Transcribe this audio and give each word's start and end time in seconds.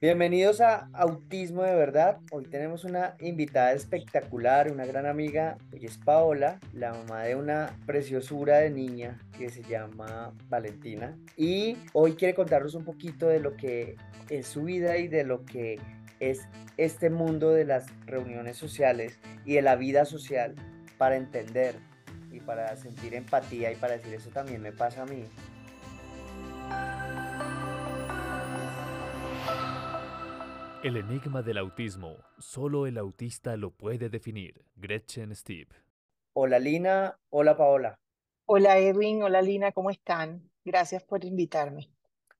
Bienvenidos 0.00 0.60
a 0.60 0.88
Autismo 0.92 1.64
de 1.64 1.74
Verdad. 1.74 2.20
Hoy 2.30 2.44
tenemos 2.44 2.84
una 2.84 3.16
invitada 3.18 3.72
espectacular, 3.72 4.70
una 4.70 4.86
gran 4.86 5.06
amiga. 5.06 5.58
Ella 5.72 5.88
es 5.88 5.98
Paola, 5.98 6.60
la 6.72 6.92
mamá 6.92 7.24
de 7.24 7.34
una 7.34 7.76
preciosura 7.84 8.58
de 8.58 8.70
niña 8.70 9.18
que 9.36 9.48
se 9.48 9.64
llama 9.64 10.32
Valentina. 10.48 11.18
Y 11.36 11.78
hoy 11.94 12.14
quiere 12.14 12.34
contarnos 12.34 12.76
un 12.76 12.84
poquito 12.84 13.26
de 13.26 13.40
lo 13.40 13.56
que 13.56 13.96
es 14.28 14.46
su 14.46 14.62
vida 14.62 14.98
y 14.98 15.08
de 15.08 15.24
lo 15.24 15.44
que 15.44 15.80
es 16.20 16.48
este 16.76 17.10
mundo 17.10 17.50
de 17.50 17.64
las 17.64 17.86
reuniones 18.06 18.56
sociales 18.56 19.18
y 19.44 19.54
de 19.54 19.62
la 19.62 19.74
vida 19.74 20.04
social 20.04 20.54
para 20.96 21.16
entender 21.16 21.74
y 22.30 22.38
para 22.38 22.76
sentir 22.76 23.14
empatía 23.14 23.72
y 23.72 23.74
para 23.74 23.94
decir 23.94 24.14
eso 24.14 24.30
también 24.30 24.62
me 24.62 24.70
pasa 24.70 25.02
a 25.02 25.06
mí. 25.06 25.24
El 30.84 30.96
enigma 30.96 31.42
del 31.42 31.58
autismo, 31.58 32.18
solo 32.38 32.86
el 32.86 32.98
autista 32.98 33.56
lo 33.56 33.72
puede 33.72 34.08
definir. 34.08 34.64
Gretchen 34.76 35.34
Steve. 35.34 35.66
Hola 36.34 36.60
Lina, 36.60 37.18
hola 37.30 37.56
Paola. 37.56 37.98
Hola 38.46 38.78
Edwin, 38.78 39.24
hola 39.24 39.42
Lina, 39.42 39.72
¿cómo 39.72 39.90
están? 39.90 40.48
Gracias 40.64 41.02
por 41.02 41.24
invitarme. 41.24 41.90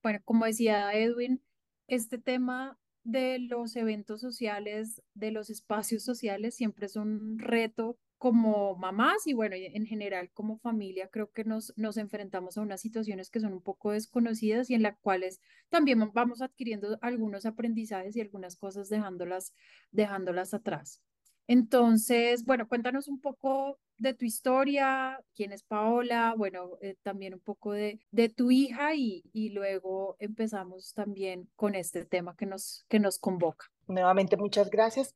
Bueno, 0.05 0.21
como 0.25 0.45
decía 0.45 0.93
Edwin, 0.93 1.43
este 1.89 2.17
tema 2.17 2.79
de 3.03 3.41
los 3.41 3.75
eventos 3.75 4.21
sociales, 4.21 5.03
de 5.15 5.33
los 5.33 5.51
espacios 5.51 6.05
sociales, 6.05 6.55
siempre 6.55 6.87
es 6.87 6.95
un 6.95 7.41
reto 7.41 7.99
como 8.19 8.77
mamás 8.77 9.27
y 9.27 9.33
bueno, 9.33 9.57
en 9.57 9.87
general 9.87 10.31
como 10.35 10.59
familia, 10.59 11.09
creo 11.09 11.31
que 11.31 11.45
nos, 11.45 11.73
nos 11.77 11.97
enfrentamos 11.97 12.59
a 12.59 12.63
unas 12.63 12.81
situaciones 12.81 13.31
que 13.31 13.41
son 13.41 13.53
un 13.53 13.63
poco 13.63 13.93
desconocidas 13.93 14.69
y 14.71 14.75
en 14.75 14.83
las 14.83 14.99
cuales 14.99 15.41
también 15.69 16.11
vamos 16.13 16.43
adquiriendo 16.43 16.99
algunos 17.01 17.47
aprendizajes 17.47 18.17
y 18.17 18.21
algunas 18.21 18.57
cosas 18.57 18.89
dejándolas, 18.89 19.55
dejándolas 19.93 20.53
atrás. 20.53 21.01
Entonces, 21.47 22.45
bueno, 22.45 22.69
cuéntanos 22.69 23.09
un 23.09 23.21
poco 23.21 23.79
de 23.97 24.13
tu 24.13 24.27
historia, 24.27 25.19
quién 25.35 25.53
es 25.53 25.63
Paola, 25.63 26.35
bueno, 26.37 26.77
eh, 26.83 26.97
también 27.03 27.35
un 27.35 27.41
poco 27.41 27.73
de, 27.73 28.01
de 28.11 28.29
tu 28.29 28.51
hija 28.51 28.95
y, 28.95 29.25
y, 29.33 29.51
luego 29.51 30.17
empezamos 30.19 30.93
también 30.93 31.49
con 31.57 31.75
este 31.75 32.05
tema 32.05 32.37
que 32.37 32.45
nos, 32.45 32.85
que 32.89 33.01
nos 33.01 33.19
convoca. 33.19 33.67
Nuevamente, 33.87 34.37
muchas 34.37 34.69
gracias 34.69 35.15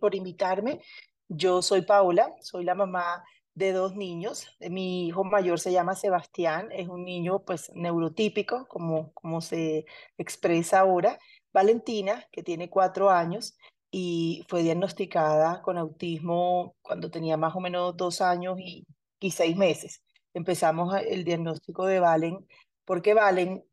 por 0.00 0.14
invitarme. 0.14 0.80
Yo 1.28 1.62
soy 1.62 1.82
Paola, 1.82 2.34
soy 2.40 2.64
la 2.64 2.74
mamá 2.74 3.24
de 3.54 3.72
dos 3.72 3.94
niños. 3.96 4.46
Mi 4.60 5.08
hijo 5.08 5.24
mayor 5.24 5.60
se 5.60 5.72
llama 5.72 5.94
Sebastián, 5.94 6.68
es 6.72 6.88
un 6.88 7.04
niño 7.04 7.44
pues 7.44 7.70
neurotípico, 7.74 8.66
como, 8.68 9.12
como 9.12 9.40
se 9.40 9.84
expresa 10.16 10.80
ahora. 10.80 11.18
Valentina, 11.52 12.24
que 12.32 12.42
tiene 12.42 12.70
cuatro 12.70 13.10
años 13.10 13.56
y 13.90 14.44
fue 14.48 14.62
diagnosticada 14.62 15.62
con 15.62 15.76
autismo 15.78 16.76
cuando 16.82 17.10
tenía 17.10 17.36
más 17.36 17.54
o 17.56 17.60
menos 17.60 17.96
dos 17.96 18.20
años 18.20 18.58
y, 18.60 18.86
y 19.20 19.30
seis 19.32 19.56
meses. 19.56 20.02
Empezamos 20.34 20.94
el 21.06 21.24
diagnóstico 21.24 21.86
de 21.86 22.00
Valen 22.00 22.46
porque 22.84 23.14
Valen 23.14 23.64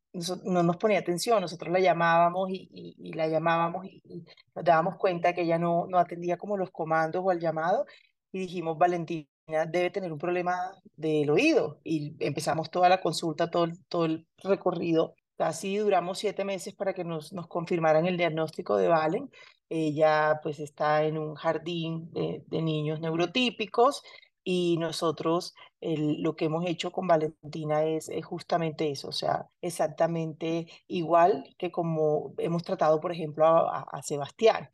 no 0.43 0.63
nos 0.63 0.77
ponía 0.77 0.99
atención, 0.99 1.41
nosotros 1.41 1.71
la 1.71 1.79
llamábamos 1.79 2.49
y, 2.51 3.13
la 3.13 3.27
llamábamos 3.27 3.85
y, 3.85 4.01
nos 4.55 4.63
dábamos 4.63 4.97
cuenta 4.97 5.33
que 5.33 5.41
ella 5.41 5.59
no, 5.59 5.87
no 5.87 5.97
atendía 5.97 6.37
como 6.37 6.57
los 6.57 6.71
comandos 6.71 7.21
o 7.23 7.31
el 7.31 7.39
llamado 7.39 7.85
y 8.31 8.39
dijimos, 8.39 8.77
Valentina 8.77 9.27
debe 9.67 9.91
tener 9.91 10.11
un 10.11 10.19
problema 10.19 10.55
del 10.95 11.29
oído 11.29 11.79
y 11.83 12.15
empezamos 12.19 12.71
toda 12.71 12.89
la 12.89 13.01
consulta, 13.01 13.49
todo, 13.49 13.67
todo 13.89 14.05
el 14.05 14.27
recorrido. 14.43 15.15
Casi 15.37 15.77
duramos 15.77 16.19
siete 16.19 16.45
meses 16.45 16.73
para 16.73 16.93
que 16.93 17.03
nos, 17.03 17.33
nos 17.33 17.47
confirmaran 17.47 18.05
el 18.05 18.17
diagnóstico 18.17 18.77
de 18.77 18.87
Valen. 18.87 19.29
Ella 19.69 20.39
pues 20.41 20.59
está 20.59 21.03
en 21.03 21.17
un 21.17 21.35
jardín 21.35 22.11
de 22.13 22.61
niños 22.61 23.01
neurotípicos 23.01 24.03
y 24.47 24.77
nosotros 24.77 25.55
lo 25.81 26.35
que 26.35 26.45
hemos 26.45 26.65
hecho 26.67 26.91
con 26.91 27.07
Valentina 27.07 27.83
es, 27.83 28.09
justamente 28.23 28.91
eso, 28.91 29.09
o 29.09 29.11
sea, 29.11 29.49
exactamente 29.59 30.67
igual 30.87 31.55
que 31.57 31.71
como 31.71 32.33
hemos 32.37 32.63
tratado, 32.63 33.01
por 33.01 33.11
ejemplo, 33.11 33.45
a, 33.45 34.01
Sebastián. 34.03 34.69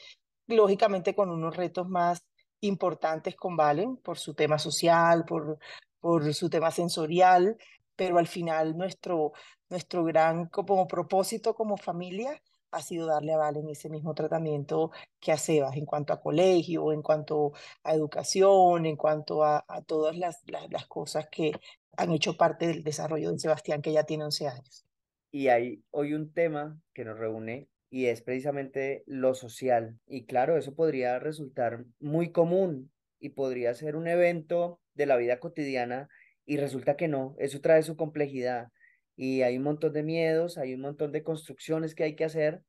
Lógicamente 0.47 1.15
con 1.15 1.29
unos 1.29 1.55
retos 1.55 1.87
más 1.87 2.25
importantes 2.59 3.35
con 3.35 3.55
Valen 3.55 3.95
por 3.97 4.19
su 4.19 4.33
tema 4.35 4.59
social, 4.59 5.23
por, 5.25 5.57
por 6.01 6.33
su 6.33 6.49
tema 6.49 6.69
sensorial, 6.71 7.57
pero 7.95 8.17
al 8.17 8.27
final 8.27 8.77
nuestro, 8.77 9.31
nuestro 9.69 10.03
gran 10.03 10.47
como 10.47 10.85
propósito 10.85 11.55
como 11.55 11.77
familia 11.77 12.41
ha 12.71 12.81
sido 12.81 13.07
darle 13.07 13.33
a 13.33 13.37
Valen 13.37 13.69
ese 13.69 13.89
mismo 13.89 14.13
tratamiento 14.13 14.91
que 15.19 15.31
a 15.31 15.37
Sebas 15.37 15.75
en 15.75 15.85
cuanto 15.85 16.13
a 16.13 16.21
colegio, 16.21 16.93
en 16.93 17.01
cuanto 17.01 17.53
a 17.83 17.93
educación, 17.93 18.85
en 18.85 18.95
cuanto 18.95 19.43
a, 19.43 19.63
todas 19.85 20.17
las, 20.17 20.41
las, 20.47 20.85
cosas 20.87 21.27
que 21.29 21.51
han 21.97 22.11
hecho 22.11 22.37
parte 22.37 22.67
del 22.67 22.83
desarrollo 22.83 23.31
de 23.31 23.39
Sebastián, 23.39 23.81
que 23.81 23.91
ya 23.91 24.03
tiene 24.03 24.23
11 24.25 24.47
años. 24.47 24.85
Y 25.31 25.47
hay 25.49 25.83
hoy 25.91 26.13
un 26.13 26.33
tema 26.33 26.79
que 26.93 27.05
nos 27.05 27.17
reúne 27.17 27.67
y 27.89 28.05
es 28.05 28.21
precisamente 28.21 29.03
lo 29.05 29.35
social. 29.35 29.99
Y 30.07 30.25
claro, 30.25 30.57
eso 30.57 30.73
podría 30.73 31.19
resultar 31.19 31.85
muy 31.99 32.31
común 32.31 32.91
y 33.19 33.29
podría 33.29 33.73
ser 33.73 33.95
un 33.95 34.07
evento 34.07 34.79
de 34.93 35.05
la 35.05 35.17
vida 35.17 35.39
cotidiana 35.39 36.09
y 36.45 36.57
resulta 36.57 36.95
que 36.97 37.07
no, 37.07 37.35
eso 37.37 37.61
trae 37.61 37.83
su 37.83 37.95
complejidad 37.95 38.69
y 39.15 39.41
hay 39.41 39.57
un 39.57 39.63
montón 39.63 39.93
de 39.93 40.03
miedos, 40.03 40.57
hay 40.57 40.73
un 40.73 40.81
montón 40.81 41.11
de 41.11 41.23
construcciones 41.23 41.95
que 41.95 42.03
hay 42.03 42.15
que 42.15 42.25
hacer 42.25 42.63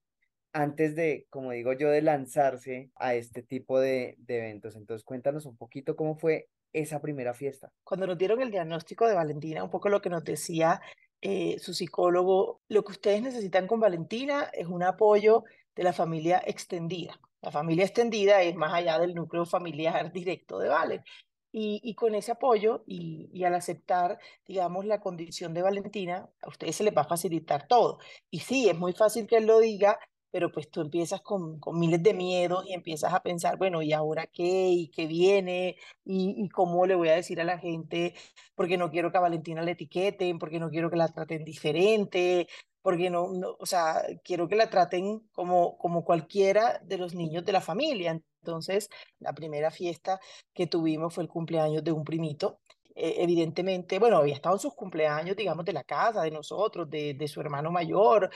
antes 0.53 0.95
de, 0.95 1.27
como 1.31 1.53
digo 1.53 1.73
yo, 1.73 1.89
de 1.89 2.03
lanzarse 2.03 2.91
a 2.97 3.15
este 3.15 3.43
tipo 3.43 3.81
de, 3.81 4.19
eventos. 4.29 4.77
Entonces, 4.77 5.05
cuéntanos 5.05 5.47
un 5.47 5.57
poquito 5.57 5.97
cómo 5.97 6.17
fue 6.17 6.49
esa 6.73 7.01
primera 7.01 7.35
fiesta. 7.35 7.73
Cuando 7.85 8.07
nos 8.07 8.19
dieron 8.19 8.43
el 8.43 8.51
diagnóstico 8.51 9.07
de 9.07 9.15
Valentina, 9.15 9.65
un 9.65 9.71
poco 9.71 9.89
lo 9.89 10.01
que 10.01 10.11
nos 10.11 10.25
decía 10.25 10.81
eh, 11.21 11.59
su 11.59 11.75
psicólogo, 11.75 12.61
lo 12.69 12.85
que 12.85 12.93
ustedes 12.93 13.23
necesitan 13.23 13.67
con 13.67 13.81
Valentina 13.81 14.51
es 14.53 14.67
un 14.67 14.83
apoyo 14.83 15.45
de 15.75 15.85
la 15.85 15.93
familia 15.93 16.43
extendida. 16.45 17.19
La 17.41 17.51
familia 17.51 17.85
extendida 17.85 18.43
es 18.43 18.55
más 18.55 18.73
allá 18.73 18.99
del 18.99 19.15
núcleo 19.15 19.47
familiar 19.47 20.13
directo 20.13 20.59
de 20.59 20.69
Valen. 20.69 21.03
Y, 21.53 21.95
con 21.95 22.15
ese 22.15 22.33
apoyo 22.33 22.83
y, 22.87 23.45
al 23.45 23.55
aceptar, 23.55 24.19
digamos, 24.47 24.87
la 24.87 25.01
condición 25.01 25.53
de 25.55 25.63
Valentina, 25.63 26.29
a 26.43 26.49
ustedes 26.49 26.77
se 26.77 26.85
les 26.85 26.97
va 26.97 27.03
a 27.03 27.09
facilitar 27.09 27.67
todo. 27.69 27.99
Y 28.31 28.41
sí, 28.41 28.69
es 28.69 28.79
muy 28.79 28.93
fácil 28.95 29.27
que 29.27 29.37
él 29.37 29.47
lo 29.47 29.59
diga, 29.61 29.99
pero 30.31 30.51
pues 30.51 30.71
tú 30.71 30.81
empiezas 30.81 31.21
con, 31.21 31.61
miles 31.75 32.03
de 32.03 32.15
miedos 32.15 32.65
y 32.67 32.73
empiezas 32.73 33.13
a 33.13 33.23
pensar, 33.23 33.59
bueno, 33.59 33.83
¿y 33.83 33.93
ahora 33.93 34.27
qué? 34.27 34.71
¿Y 34.71 34.89
qué 34.89 35.07
viene? 35.07 35.77
¿Y, 36.05 36.35
¿Y, 36.43 36.49
cómo 36.49 36.87
le 36.87 36.95
voy 36.95 37.11
a 37.11 37.15
decir 37.15 37.41
a 37.41 37.45
la 37.45 37.59
gente? 37.59 38.15
Porque 38.55 38.79
no 38.79 38.91
quiero 38.91 39.13
que 39.13 39.19
a 39.19 39.21
Valentina 39.21 39.63
la 39.63 39.73
etiqueten, 39.73 40.39
porque 40.39 40.59
no 40.59 40.71
quiero 40.71 40.91
que 40.91 40.97
la 40.97 41.09
traten 41.09 41.45
diferente, 41.45 42.49
porque 42.83 43.11
no, 43.11 43.29
no 43.33 43.57
o 43.59 43.67
sea, 43.67 44.05
quiero 44.25 44.49
que 44.49 44.57
la 44.57 44.69
traten 44.71 45.21
como, 45.33 45.79
como 45.79 46.05
cualquiera 46.05 46.81
de 46.85 46.99
los 46.99 47.15
niños 47.15 47.45
de 47.45 47.53
la 47.53 47.61
familia. 47.61 48.21
Entonces, 48.43 48.91
la 49.21 49.33
primera 49.33 49.71
fiesta 49.71 50.21
que 50.53 50.67
tuvimos 50.67 51.15
fue 51.15 51.25
el 51.25 51.31
cumpleaños 51.31 51.85
de 51.85 51.93
un 51.93 52.05
primito. 52.05 52.61
Eh, 52.95 53.17
evidentemente, 53.19 53.99
bueno, 53.99 54.19
había 54.19 54.35
estado 54.35 54.57
en 54.57 54.61
sus 54.61 54.75
cumpleaños, 54.75 55.37
digamos, 55.37 55.65
de 55.65 55.73
la 55.73 55.85
casa, 55.85 56.23
de 56.23 56.31
nosotros, 56.31 56.91
de, 56.91 57.15
de 57.15 57.29
su 57.29 57.41
hermano 57.41 57.71
mayor, 57.71 58.31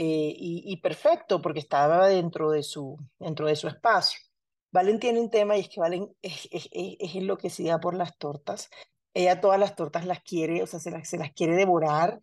eh, 0.00 0.32
y, 0.38 0.76
perfecto, 0.76 1.42
porque 1.42 1.58
estaba 1.58 2.06
dentro 2.06 2.50
de 2.52 2.62
su, 2.62 2.96
dentro 3.18 3.48
de 3.48 3.56
su 3.56 3.66
espacio. 3.66 4.20
Valen 4.70 5.00
tiene 5.00 5.20
un 5.20 5.28
tema 5.28 5.56
y 5.56 5.60
es 5.62 5.68
que 5.68 5.80
Valen 5.80 6.14
es, 6.22 6.48
es, 6.52 6.68
es, 6.72 7.14
enloquecida 7.16 7.80
por 7.80 7.94
las 7.96 8.16
tortas. 8.16 8.70
Ella 9.12 9.40
todas 9.40 9.58
las 9.58 9.74
tortas 9.74 10.06
las 10.06 10.22
quiere, 10.22 10.62
o 10.62 10.68
sea, 10.68 10.78
se 10.78 10.92
las, 10.92 11.08
se 11.08 11.18
las 11.18 11.32
quiere 11.32 11.56
devorar 11.56 12.20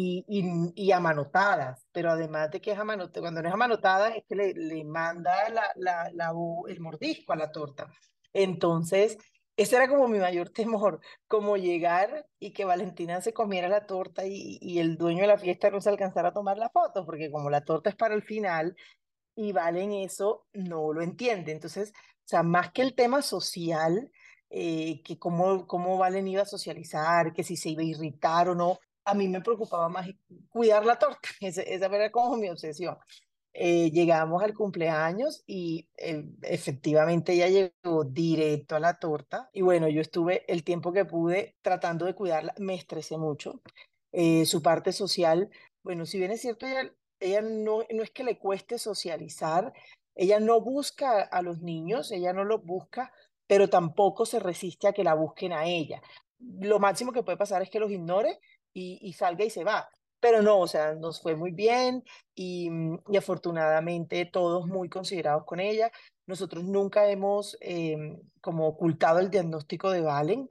y, 0.00 0.24
y, 0.28 0.44
y 0.76 0.92
amanotadas, 0.92 1.84
pero 1.90 2.12
además 2.12 2.52
de 2.52 2.60
que 2.60 2.70
es 2.70 2.78
amanotada, 2.78 3.20
cuando 3.20 3.42
no 3.42 3.48
es 3.48 3.54
amanotada 3.54 4.10
es 4.14 4.22
que 4.28 4.36
le, 4.36 4.54
le 4.54 4.84
manda 4.84 5.48
la, 5.50 5.64
la, 5.74 6.08
la, 6.14 6.32
el 6.68 6.80
mordisco 6.80 7.32
a 7.32 7.36
la 7.36 7.50
torta. 7.50 7.92
Entonces, 8.32 9.18
ese 9.56 9.74
era 9.74 9.88
como 9.88 10.06
mi 10.06 10.20
mayor 10.20 10.50
temor, 10.50 11.00
como 11.26 11.56
llegar 11.56 12.28
y 12.38 12.52
que 12.52 12.64
Valentina 12.64 13.20
se 13.20 13.32
comiera 13.32 13.68
la 13.68 13.86
torta 13.86 14.24
y, 14.24 14.58
y, 14.60 14.78
el 14.78 14.96
dueño 14.96 15.22
de 15.22 15.26
la 15.26 15.38
fiesta 15.38 15.68
no 15.68 15.80
se 15.80 15.90
alcanzara 15.90 16.28
a 16.28 16.32
tomar 16.32 16.58
la 16.58 16.70
foto, 16.70 17.04
porque 17.04 17.28
como 17.32 17.50
la 17.50 17.64
torta 17.64 17.90
es 17.90 17.96
para 17.96 18.14
el 18.14 18.22
final 18.22 18.76
y 19.34 19.50
Valen 19.50 19.92
eso, 19.94 20.46
no 20.52 20.92
lo 20.92 21.02
entiende. 21.02 21.50
Entonces, 21.50 21.90
o 21.90 22.28
sea, 22.28 22.44
más 22.44 22.70
que 22.70 22.82
el 22.82 22.94
tema 22.94 23.20
social, 23.20 24.12
eh, 24.48 25.02
que 25.02 25.18
cómo, 25.18 25.66
cómo 25.66 25.98
Valen 25.98 26.28
iba 26.28 26.42
a 26.42 26.46
socializar, 26.46 27.32
que 27.32 27.42
si 27.42 27.56
se 27.56 27.70
iba 27.70 27.82
a 27.82 27.86
irritar 27.86 28.48
o 28.48 28.54
no, 28.54 28.78
a 29.08 29.14
mí 29.14 29.26
me 29.28 29.40
preocupaba 29.40 29.88
más 29.88 30.08
cuidar 30.48 30.84
la 30.84 30.98
torta, 30.98 31.28
esa, 31.40 31.62
esa 31.62 31.86
era 31.86 32.10
como 32.10 32.36
mi 32.36 32.48
obsesión. 32.48 32.96
Eh, 33.54 33.90
llegamos 33.90 34.42
al 34.42 34.54
cumpleaños 34.54 35.42
y 35.46 35.88
eh, 35.96 36.24
efectivamente 36.42 37.32
ella 37.32 37.48
llegó 37.48 38.04
directo 38.04 38.76
a 38.76 38.80
la 38.80 38.98
torta 38.98 39.48
y 39.52 39.62
bueno, 39.62 39.88
yo 39.88 40.00
estuve 40.00 40.44
el 40.52 40.62
tiempo 40.62 40.92
que 40.92 41.04
pude 41.04 41.56
tratando 41.62 42.04
de 42.04 42.14
cuidarla, 42.14 42.54
me 42.58 42.74
estresé 42.74 43.16
mucho. 43.16 43.60
Eh, 44.12 44.46
su 44.46 44.62
parte 44.62 44.92
social, 44.92 45.50
bueno, 45.82 46.06
si 46.06 46.18
bien 46.18 46.30
es 46.30 46.40
cierto, 46.40 46.66
ella 46.66 46.92
ella 47.20 47.42
no, 47.42 47.80
no 47.90 48.02
es 48.02 48.10
que 48.10 48.24
le 48.24 48.38
cueste 48.38 48.78
socializar, 48.78 49.72
ella 50.14 50.40
no 50.40 50.60
busca 50.60 51.22
a 51.22 51.42
los 51.42 51.60
niños, 51.60 52.12
ella 52.12 52.32
no 52.32 52.44
los 52.44 52.64
busca, 52.64 53.12
pero 53.46 53.68
tampoco 53.68 54.26
se 54.26 54.38
resiste 54.38 54.88
a 54.88 54.92
que 54.92 55.04
la 55.04 55.14
busquen 55.14 55.52
a 55.52 55.66
ella. 55.66 56.02
Lo 56.38 56.78
máximo 56.78 57.12
que 57.12 57.22
puede 57.22 57.38
pasar 57.38 57.62
es 57.62 57.70
que 57.70 57.80
los 57.80 57.90
ignore 57.90 58.38
y, 58.72 58.98
y 59.02 59.12
salga 59.12 59.44
y 59.44 59.50
se 59.50 59.64
va. 59.64 59.88
Pero 60.20 60.42
no, 60.42 60.58
o 60.58 60.66
sea, 60.66 60.94
nos 60.94 61.22
fue 61.22 61.36
muy 61.36 61.52
bien 61.52 62.02
y, 62.34 62.70
y 63.08 63.16
afortunadamente 63.16 64.24
todos 64.26 64.66
muy 64.66 64.88
considerados 64.88 65.44
con 65.44 65.60
ella. 65.60 65.92
Nosotros 66.26 66.64
nunca 66.64 67.08
hemos 67.08 67.56
eh, 67.60 67.96
como 68.40 68.66
ocultado 68.66 69.20
el 69.20 69.30
diagnóstico 69.30 69.90
de 69.90 70.00
Valen. 70.00 70.48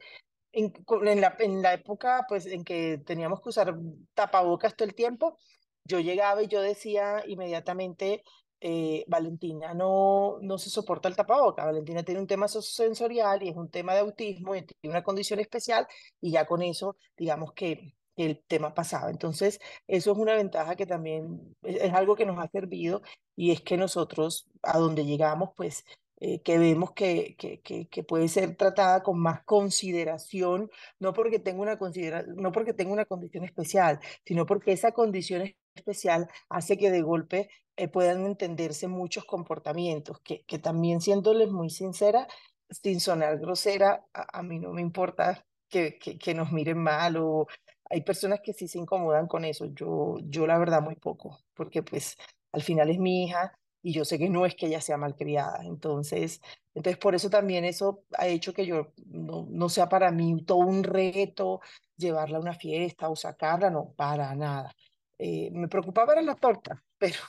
En, 0.54 0.74
en, 1.06 1.22
la, 1.22 1.36
en 1.40 1.62
la 1.62 1.74
época 1.74 2.26
pues 2.30 2.46
en 2.46 2.64
que 2.64 3.00
teníamos 3.06 3.42
que 3.42 3.50
usar 3.50 3.78
tapabocas 4.14 4.76
todo 4.76 4.88
el 4.88 4.96
tiempo, 4.96 5.38
yo 5.84 6.00
llegaba 6.00 6.42
y 6.42 6.48
yo 6.48 6.62
decía 6.62 7.24
inmediatamente, 7.28 8.24
eh, 8.60 9.06
Valentina 9.08 9.74
no, 9.74 10.38
no 10.42 10.58
se 10.58 10.70
soporta 10.70 11.10
el 11.10 11.16
tapaboca. 11.16 11.66
Valentina 11.66 12.04
tiene 12.04 12.22
un 12.22 12.28
tema 12.28 12.48
sensorial 12.48 13.44
y 13.44 13.50
es 13.50 13.56
un 13.56 13.70
tema 13.70 13.94
de 13.94 14.00
autismo 14.00 14.56
y 14.56 14.64
tiene 14.66 14.94
una 14.94 15.04
condición 15.04 15.40
especial 15.40 15.86
y 16.22 16.32
ya 16.32 16.46
con 16.46 16.62
eso, 16.62 16.98
digamos 17.16 17.54
que 17.54 17.97
el 18.26 18.44
tema 18.48 18.74
pasaba. 18.74 19.10
Entonces, 19.10 19.60
eso 19.88 20.12
es 20.12 20.18
una 20.18 20.36
ventaja 20.36 20.76
que 20.76 20.86
también 20.86 21.56
es, 21.64 21.78
es 21.78 21.94
algo 21.94 22.16
que 22.16 22.26
nos 22.26 22.40
ha 22.40 22.48
servido 22.50 23.02
y 23.36 23.52
es 23.52 23.62
que 23.62 23.78
nosotros 23.78 24.48
a 24.64 24.78
donde 24.78 25.06
llegamos, 25.06 25.52
pues 25.56 25.86
eh, 26.20 26.42
que 26.42 26.58
vemos 26.58 26.94
que, 26.94 27.36
que, 27.38 27.62
que, 27.62 27.88
que, 27.90 28.04
puede 28.04 28.28
ser 28.28 28.56
tratada 28.56 29.04
con 29.04 29.20
más 29.20 29.44
consideración, 29.44 30.72
no 31.00 31.14
porque, 31.14 31.38
tenga 31.38 31.62
una 31.62 31.78
considera 31.78 32.24
no 32.24 32.52
porque 32.52 32.74
tenga 32.74 32.92
una 32.92 33.06
condición 33.06 33.44
especial, 33.44 34.00
sino 34.26 34.48
porque 34.48 34.72
esa 34.72 34.94
condición 34.94 35.54
especial 35.76 36.28
hace 36.50 36.76
que 36.76 36.90
de 36.90 37.04
golpe 37.04 37.50
eh, 37.76 37.88
puedan 37.88 38.26
entenderse 38.26 38.88
muchos 38.88 39.26
comportamientos, 39.26 40.20
que, 40.22 40.44
que 40.46 40.58
también 40.58 41.02
siéndoles 41.02 41.52
muy 41.52 41.70
sincera, 41.70 42.28
sin 42.70 43.00
sonar 43.00 43.38
grosera, 43.38 44.08
a, 44.12 44.40
a 44.40 44.42
mí 44.42 44.58
no 44.58 44.72
me 44.74 44.82
importa 44.82 45.46
que, 45.70 46.00
que, 46.00 46.18
que, 46.18 46.34
nos 46.34 46.52
miren 46.52 46.80
mal 46.80 47.18
o 47.18 47.48
hay 47.90 48.02
personas 48.02 48.42
que 48.42 48.54
sí 48.54 48.68
se 48.68 48.80
incomodan 48.80 49.28
con 49.28 49.46
eso, 49.46 49.66
yo, 49.74 50.18
yo 50.24 50.48
la 50.48 50.58
verdad 50.58 50.82
muy 50.82 50.96
poco, 50.96 51.40
porque 51.54 51.84
pues 51.84 52.18
al 52.52 52.62
final 52.62 52.90
es 52.90 53.00
mi 53.00 53.26
hija 53.26 53.58
y 53.82 53.94
yo 53.94 54.04
sé 54.04 54.18
que 54.18 54.30
no 54.30 54.46
es 54.46 54.56
que 54.56 54.68
ella 54.68 54.82
sea 54.82 54.98
malcriada. 54.98 55.64
Entonces, 55.64 56.42
entonces 56.74 56.98
por 56.98 57.16
eso 57.16 57.30
también 57.30 57.64
eso 57.66 58.04
ha 58.18 58.28
hecho 58.28 58.54
que 58.54 58.66
yo 58.66 58.94
no, 59.06 59.48
no 59.50 59.70
sea 59.70 59.88
para 59.88 60.12
mí 60.12 60.44
todo 60.44 60.60
un 60.60 60.84
reto 60.84 61.62
llevarla 61.96 62.38
a 62.38 62.42
una 62.42 62.54
fiesta 62.54 63.10
o 63.10 63.16
sacarla, 63.16 63.70
no, 63.70 63.94
para 63.96 64.34
nada. 64.36 64.76
Eh, 65.20 65.50
me 65.52 65.68
preocupaba 65.68 66.14
era 66.14 66.22
la 66.22 66.36
torta, 66.36 66.84
pero 66.98 67.20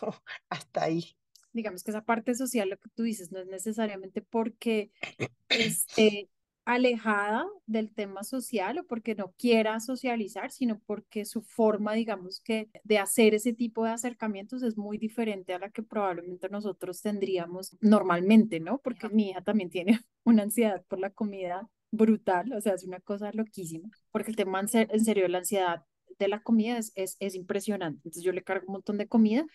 hasta 0.49 0.85
ahí. 0.85 1.17
Digamos 1.53 1.83
que 1.83 1.91
esa 1.91 2.03
parte 2.05 2.35
social, 2.35 2.69
lo 2.69 2.79
que 2.79 2.91
tú 2.91 3.03
dices, 3.03 3.33
no 3.33 3.41
es 3.41 3.47
necesariamente 3.47 4.21
porque 4.21 4.91
este, 5.49 6.29
alejada 6.69 7.47
del 7.67 7.95
tema 7.95 8.23
social 8.25 8.79
o 8.79 8.87
porque 8.87 9.15
no 9.15 9.33
quiera 9.39 9.81
socializar, 9.81 10.51
sino 10.51 10.79
porque 10.81 11.25
su 11.25 11.41
forma, 11.41 11.95
digamos 11.95 12.43
que, 12.43 12.69
de 12.85 12.99
hacer 12.99 13.33
ese 13.33 13.55
tipo 13.55 13.85
de 13.85 13.93
acercamientos 13.93 14.63
es 14.63 14.77
muy 14.77 14.99
diferente 14.99 15.55
a 15.55 15.59
la 15.59 15.71
que 15.71 15.83
probablemente 15.83 16.51
nosotros 16.51 17.01
tendríamos 17.01 17.75
normalmente, 17.81 18.61
¿no? 18.61 18.81
Porque 18.83 19.09
mi 19.09 19.31
hija 19.31 19.41
también 19.41 19.71
tiene 19.71 19.99
una 20.25 20.43
ansiedad 20.43 20.85
por 20.89 20.99
la 20.99 21.09
comida 21.09 21.67
brutal, 21.91 22.53
o 22.53 22.61
sea, 22.61 22.75
es 22.75 22.85
una 22.85 23.01
cosa 23.01 23.33
loquísima, 23.33 23.89
porque 24.11 24.31
el 24.31 24.37
tema 24.37 24.61
en, 24.61 24.69
ser, 24.69 24.89
en 24.93 25.03
serio 25.03 25.23
de 25.23 25.31
la 25.31 25.39
ansiedad 25.39 25.87
de 26.19 26.29
la 26.29 26.43
comida 26.43 26.77
es, 26.77 26.93
es, 26.97 27.17
es 27.19 27.35
impresionante. 27.35 28.01
Entonces 28.01 28.23
yo 28.23 28.33
le 28.33 28.43
cargo 28.45 28.67
un 28.67 28.75
montón 28.75 28.99
de 28.99 29.09
comida 29.09 29.47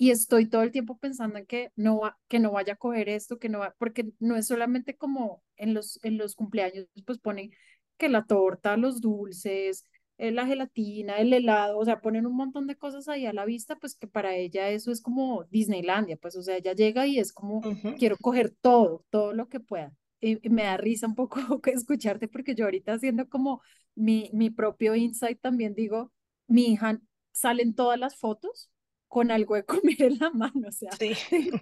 y 0.00 0.12
estoy 0.12 0.48
todo 0.48 0.62
el 0.62 0.70
tiempo 0.70 0.96
pensando 0.96 1.36
en 1.38 1.44
que 1.44 1.72
no, 1.76 2.00
va, 2.00 2.18
que 2.26 2.38
no 2.38 2.52
vaya 2.52 2.72
a 2.72 2.76
coger 2.76 3.10
esto, 3.10 3.38
que 3.38 3.50
no 3.50 3.58
va, 3.58 3.74
porque 3.76 4.10
no 4.18 4.34
es 4.34 4.46
solamente 4.46 4.96
como 4.96 5.42
en 5.56 5.74
los, 5.74 6.02
en 6.02 6.16
los 6.16 6.34
cumpleaños, 6.36 6.86
pues 7.04 7.18
ponen 7.18 7.50
que 7.98 8.08
la 8.08 8.24
torta, 8.24 8.78
los 8.78 9.02
dulces, 9.02 9.84
eh, 10.16 10.30
la 10.30 10.46
gelatina, 10.46 11.18
el 11.18 11.34
helado, 11.34 11.76
o 11.76 11.84
sea, 11.84 12.00
ponen 12.00 12.24
un 12.24 12.34
montón 12.34 12.66
de 12.66 12.78
cosas 12.78 13.08
ahí 13.08 13.26
a 13.26 13.34
la 13.34 13.44
vista, 13.44 13.76
pues 13.76 13.94
que 13.94 14.06
para 14.06 14.34
ella 14.36 14.70
eso 14.70 14.90
es 14.90 15.02
como 15.02 15.44
Disneylandia, 15.50 16.16
pues, 16.16 16.34
o 16.34 16.42
sea, 16.42 16.56
ella 16.56 16.72
llega 16.72 17.06
y 17.06 17.18
es 17.18 17.30
como, 17.30 17.58
uh 17.58 17.60
-huh. 17.60 17.98
quiero 17.98 18.16
coger 18.16 18.54
todo, 18.62 19.04
todo 19.10 19.34
lo 19.34 19.50
que 19.50 19.60
pueda. 19.60 19.92
Y, 20.18 20.38
y 20.46 20.48
me 20.48 20.62
da 20.62 20.78
risa 20.78 21.06
un 21.08 21.14
poco 21.14 21.40
escucharte 21.66 22.26
porque 22.26 22.54
yo 22.54 22.64
ahorita 22.64 22.94
haciendo 22.94 23.28
como 23.28 23.60
mi, 23.94 24.30
mi 24.32 24.48
propio 24.48 24.94
insight 24.96 25.38
también 25.42 25.74
digo, 25.74 26.10
mi 26.46 26.72
hija 26.72 26.98
sale 27.32 27.62
en 27.62 27.74
todas 27.74 27.98
las 27.98 28.16
fotos 28.16 28.70
con 29.10 29.32
algo 29.32 29.56
de 29.56 29.64
comer 29.64 30.00
en 30.02 30.18
la 30.20 30.30
mano, 30.30 30.68
o 30.68 30.72
sea, 30.72 30.92
sí. 30.92 31.12
tengo, 31.30 31.58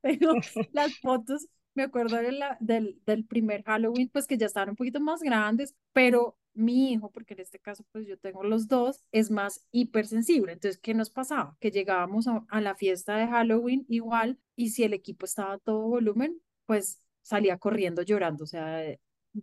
tengo, 0.00 0.32
las 0.72 0.98
fotos, 1.00 1.48
me 1.74 1.82
acuerdo 1.82 2.16
de 2.16 2.32
la, 2.32 2.56
del, 2.60 2.98
del 3.04 3.26
primer 3.26 3.62
Halloween, 3.62 4.08
pues 4.10 4.26
que 4.26 4.38
ya 4.38 4.46
estaban 4.46 4.70
un 4.70 4.76
poquito 4.76 5.00
más 5.00 5.20
grandes, 5.20 5.74
pero 5.92 6.38
mi 6.54 6.92
hijo, 6.92 7.10
porque 7.10 7.34
en 7.34 7.40
este 7.40 7.58
caso 7.58 7.84
pues 7.92 8.06
yo 8.06 8.18
tengo 8.18 8.42
los 8.42 8.68
dos, 8.68 9.04
es 9.12 9.30
más 9.30 9.66
hipersensible. 9.70 10.52
Entonces, 10.52 10.80
¿qué 10.80 10.94
nos 10.94 11.10
pasaba? 11.10 11.56
Que 11.60 11.70
llegábamos 11.70 12.26
a, 12.26 12.42
a 12.48 12.60
la 12.62 12.74
fiesta 12.74 13.16
de 13.18 13.28
Halloween 13.28 13.84
igual 13.88 14.38
y 14.56 14.70
si 14.70 14.84
el 14.84 14.94
equipo 14.94 15.26
estaba 15.26 15.52
a 15.52 15.58
todo 15.58 15.88
volumen, 15.88 16.40
pues 16.64 17.02
salía 17.20 17.58
corriendo 17.58 18.00
llorando, 18.00 18.44
o 18.44 18.46
sea, 18.46 18.82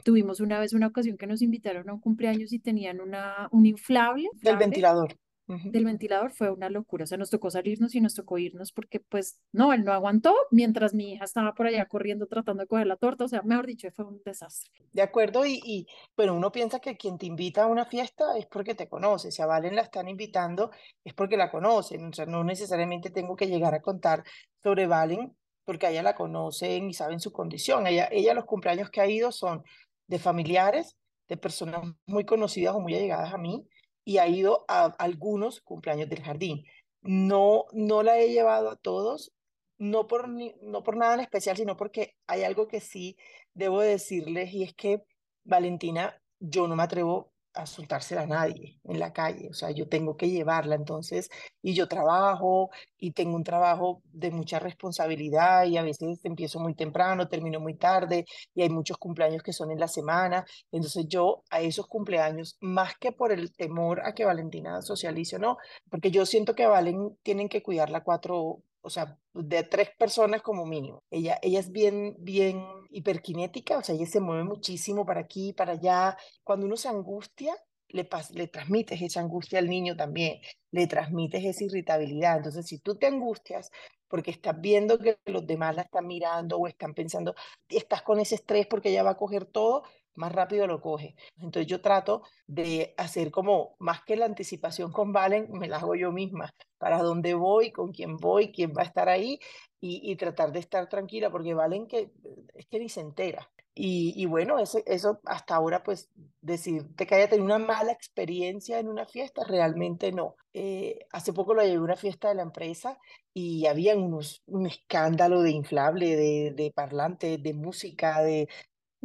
tuvimos 0.03 0.39
una 0.39 0.59
vez 0.59 0.73
una 0.73 0.87
ocasión 0.87 1.15
que 1.15 1.27
nos 1.27 1.43
invitaron 1.43 1.87
a 1.89 1.93
un 1.93 1.99
cumpleaños 1.99 2.51
y 2.53 2.59
tenían 2.59 2.99
una, 2.99 3.49
un 3.51 3.67
inflable. 3.67 4.23
inflable 4.23 4.49
del 4.49 4.57
ventilador. 4.57 5.15
Uh 5.47 5.53
-huh. 5.53 5.71
Del 5.71 5.85
ventilador 5.85 6.31
fue 6.31 6.49
una 6.49 6.69
locura, 6.69 7.03
o 7.03 7.07
sea, 7.07 7.17
nos 7.19 7.29
tocó 7.29 7.51
salirnos 7.51 7.93
y 7.93 8.01
nos 8.01 8.15
tocó 8.15 8.37
irnos 8.39 8.71
porque 8.71 8.99
pues 8.99 9.39
no, 9.51 9.73
él 9.73 9.83
no 9.83 9.93
aguantó 9.93 10.33
mientras 10.49 10.93
mi 10.95 11.13
hija 11.13 11.25
estaba 11.25 11.53
por 11.53 11.67
allá 11.67 11.85
corriendo 11.85 12.25
tratando 12.25 12.61
de 12.61 12.67
coger 12.67 12.87
la 12.87 12.95
torta, 12.95 13.25
o 13.25 13.27
sea, 13.27 13.43
mejor 13.43 13.67
dicho, 13.67 13.87
fue 13.91 14.05
un 14.05 14.21
desastre. 14.25 14.71
De 14.91 15.01
acuerdo, 15.03 15.45
y, 15.45 15.61
y 15.63 15.85
bueno, 16.17 16.33
uno 16.33 16.51
piensa 16.51 16.79
que 16.79 16.97
quien 16.97 17.17
te 17.19 17.27
invita 17.27 17.63
a 17.63 17.67
una 17.67 17.85
fiesta 17.85 18.37
es 18.37 18.47
porque 18.47 18.73
te 18.73 18.89
conoce, 18.89 19.31
si 19.31 19.41
a 19.41 19.45
Valen 19.45 19.75
la 19.75 19.83
están 19.83 20.07
invitando 20.07 20.71
es 21.03 21.13
porque 21.13 21.37
la 21.37 21.51
conocen, 21.51 22.05
o 22.05 22.13
sea, 22.13 22.25
no 22.25 22.43
necesariamente 22.43 23.11
tengo 23.11 23.35
que 23.35 23.47
llegar 23.47 23.75
a 23.75 23.81
contar 23.81 24.23
sobre 24.63 24.87
Valen 24.87 25.35
porque 25.63 25.87
a 25.87 25.91
ella 25.91 26.03
la 26.03 26.15
conocen 26.15 26.89
y 26.89 26.93
saben 26.93 27.19
su 27.19 27.31
condición, 27.31 27.85
ella, 27.87 28.07
ella 28.11 28.33
los 28.33 28.45
cumpleaños 28.45 28.89
que 28.89 29.01
ha 29.01 29.07
ido 29.07 29.31
son 29.31 29.63
de 30.07 30.19
familiares, 30.19 30.95
de 31.27 31.37
personas 31.37 31.81
muy 32.05 32.23
conocidas 32.25 32.75
o 32.75 32.79
muy 32.79 32.95
allegadas 32.95 33.33
a 33.33 33.37
mí, 33.37 33.67
y 34.05 34.19
ha 34.19 34.27
ido 34.27 34.63
a 34.69 34.85
algunos 34.99 35.59
cumpleaños 35.61 36.07
del 36.09 36.23
jardín. 36.23 36.63
No, 37.01 37.65
no 37.73 38.03
la 38.03 38.19
he 38.19 38.29
llevado 38.29 38.69
a 38.69 38.77
todos, 38.77 39.33
no 39.77 40.07
por, 40.07 40.29
no 40.29 40.83
por 40.83 40.95
nada 40.95 41.15
en 41.15 41.19
especial, 41.19 41.57
sino 41.57 41.75
porque 41.75 42.15
hay 42.27 42.43
algo 42.43 42.67
que 42.67 42.79
sí 42.79 43.17
debo 43.53 43.81
decirles 43.81 44.53
y 44.53 44.63
es 44.63 44.73
que 44.73 45.03
Valentina, 45.43 46.21
yo 46.39 46.67
no 46.67 46.75
me 46.75 46.83
atrevo 46.83 47.33
a 47.55 47.65
soltársela 47.65 48.21
a 48.21 48.27
nadie 48.27 48.79
en 48.83 48.99
la 48.99 49.13
calle, 49.13 49.49
o 49.49 49.53
sea, 49.53 49.71
yo 49.71 49.87
tengo 49.87 50.17
que 50.17 50.29
llevarla, 50.29 50.75
entonces, 50.75 51.29
y 51.61 51.73
yo 51.73 51.87
trabajo 51.87 52.69
y 52.97 53.11
tengo 53.11 53.35
un 53.35 53.43
trabajo 53.43 54.01
de 54.11 54.31
mucha 54.31 54.59
responsabilidad 54.59 55.65
y 55.65 55.77
a 55.77 55.83
veces 55.83 56.19
empiezo 56.23 56.59
muy 56.59 56.75
temprano, 56.75 57.27
termino 57.27 57.59
muy 57.59 57.75
tarde 57.75 58.25
y 58.53 58.61
hay 58.61 58.69
muchos 58.69 58.97
cumpleaños 58.97 59.43
que 59.43 59.53
son 59.53 59.71
en 59.71 59.79
la 59.79 59.87
semana, 59.87 60.45
entonces 60.71 61.05
yo 61.07 61.43
a 61.49 61.61
esos 61.61 61.87
cumpleaños, 61.87 62.57
más 62.61 62.97
que 62.99 63.11
por 63.11 63.31
el 63.31 63.53
temor 63.55 64.01
a 64.05 64.13
que 64.13 64.25
Valentina 64.25 64.81
socialice 64.81 65.37
o 65.37 65.39
no, 65.39 65.57
porque 65.89 66.11
yo 66.11 66.25
siento 66.25 66.55
que 66.55 66.67
Valen 66.67 67.17
tienen 67.23 67.49
que 67.49 67.63
cuidarla 67.63 68.03
cuatro, 68.03 68.61
o 68.85 68.89
sea, 68.89 69.17
de 69.33 69.63
tres 69.63 69.89
personas 69.97 70.41
como 70.43 70.65
mínimo. 70.65 71.03
Ella, 71.09 71.39
ella 71.41 71.59
es 71.59 71.71
bien, 71.71 72.15
bien 72.19 72.63
hiperkinética, 72.91 73.79
o 73.79 73.83
sea, 73.83 73.95
ella 73.95 74.05
se 74.05 74.19
mueve 74.19 74.43
muchísimo 74.43 75.05
para 75.05 75.21
aquí, 75.21 75.53
para 75.53 75.73
allá. 75.73 76.17
Cuando 76.43 76.67
uno 76.67 76.77
se 76.77 76.87
angustia, 76.87 77.55
le, 77.89 78.07
le 78.33 78.47
transmites 78.47 79.01
esa 79.01 79.21
angustia 79.21 79.59
al 79.59 79.69
niño 79.69 79.95
también, 79.95 80.39
le 80.71 80.85
transmites 80.87 81.43
esa 81.43 81.63
irritabilidad. 81.63 82.37
Entonces, 82.37 82.67
si 82.67 82.79
tú 82.79 82.95
te 82.95 83.07
angustias 83.07 83.71
porque 84.07 84.31
estás 84.31 84.59
viendo 84.61 84.99
que 84.99 85.17
los 85.25 85.47
demás 85.47 85.75
la 85.75 85.81
están 85.81 86.05
mirando 86.05 86.57
o 86.57 86.67
están 86.67 86.93
pensando, 86.93 87.33
estás 87.67 88.03
con 88.03 88.19
ese 88.19 88.35
estrés 88.35 88.67
porque 88.67 88.89
ella 88.89 89.03
va 89.03 89.11
a 89.11 89.17
coger 89.17 89.45
todo, 89.45 89.83
más 90.15 90.31
rápido 90.31 90.67
lo 90.67 90.81
coge. 90.81 91.15
Entonces 91.37 91.67
yo 91.67 91.81
trato 91.81 92.23
de 92.47 92.93
hacer 92.97 93.31
como 93.31 93.75
más 93.79 94.03
que 94.03 94.15
la 94.15 94.25
anticipación 94.25 94.91
con 94.91 95.13
Valen, 95.13 95.47
me 95.51 95.67
la 95.67 95.77
hago 95.77 95.95
yo 95.95 96.11
misma, 96.11 96.53
para 96.77 97.01
dónde 97.01 97.33
voy, 97.33 97.71
con 97.71 97.91
quién 97.91 98.17
voy, 98.17 98.51
quién 98.51 98.73
va 98.77 98.81
a 98.83 98.85
estar 98.85 99.09
ahí 99.09 99.39
y, 99.79 100.11
y 100.11 100.15
tratar 100.15 100.51
de 100.51 100.59
estar 100.59 100.87
tranquila, 100.89 101.29
porque 101.29 101.53
Valen 101.53 101.87
que 101.87 102.11
es 102.53 102.65
que 102.67 102.79
ni 102.79 102.89
se 102.89 103.01
entera. 103.01 103.49
Y, 103.77 104.13
y 104.15 104.25
bueno, 104.25 104.57
eso, 104.57 104.79
eso 104.85 105.19
hasta 105.25 105.55
ahora, 105.55 105.83
pues 105.83 106.09
decirte 106.39 107.05
que 107.05 107.15
haya 107.15 107.27
tenido 107.27 107.45
una 107.45 107.59
mala 107.59 107.91
experiencia 107.91 108.79
en 108.79 108.87
una 108.87 109.05
fiesta, 109.05 109.43
realmente 109.43 110.13
no. 110.13 110.35
Eh, 110.53 110.99
hace 111.11 111.33
poco 111.33 111.53
lo 111.53 111.61
llevé 111.61 111.75
a 111.75 111.81
una 111.81 111.97
fiesta 111.97 112.29
de 112.29 112.35
la 112.35 112.43
empresa 112.43 112.97
y 113.33 113.65
había 113.65 113.97
unos, 113.97 114.43
un 114.45 114.65
escándalo 114.65 115.41
de 115.41 115.51
inflable, 115.51 116.15
de, 116.15 116.53
de 116.55 116.71
parlantes, 116.71 117.43
de 117.43 117.53
música, 117.53 118.21
de, 118.21 118.47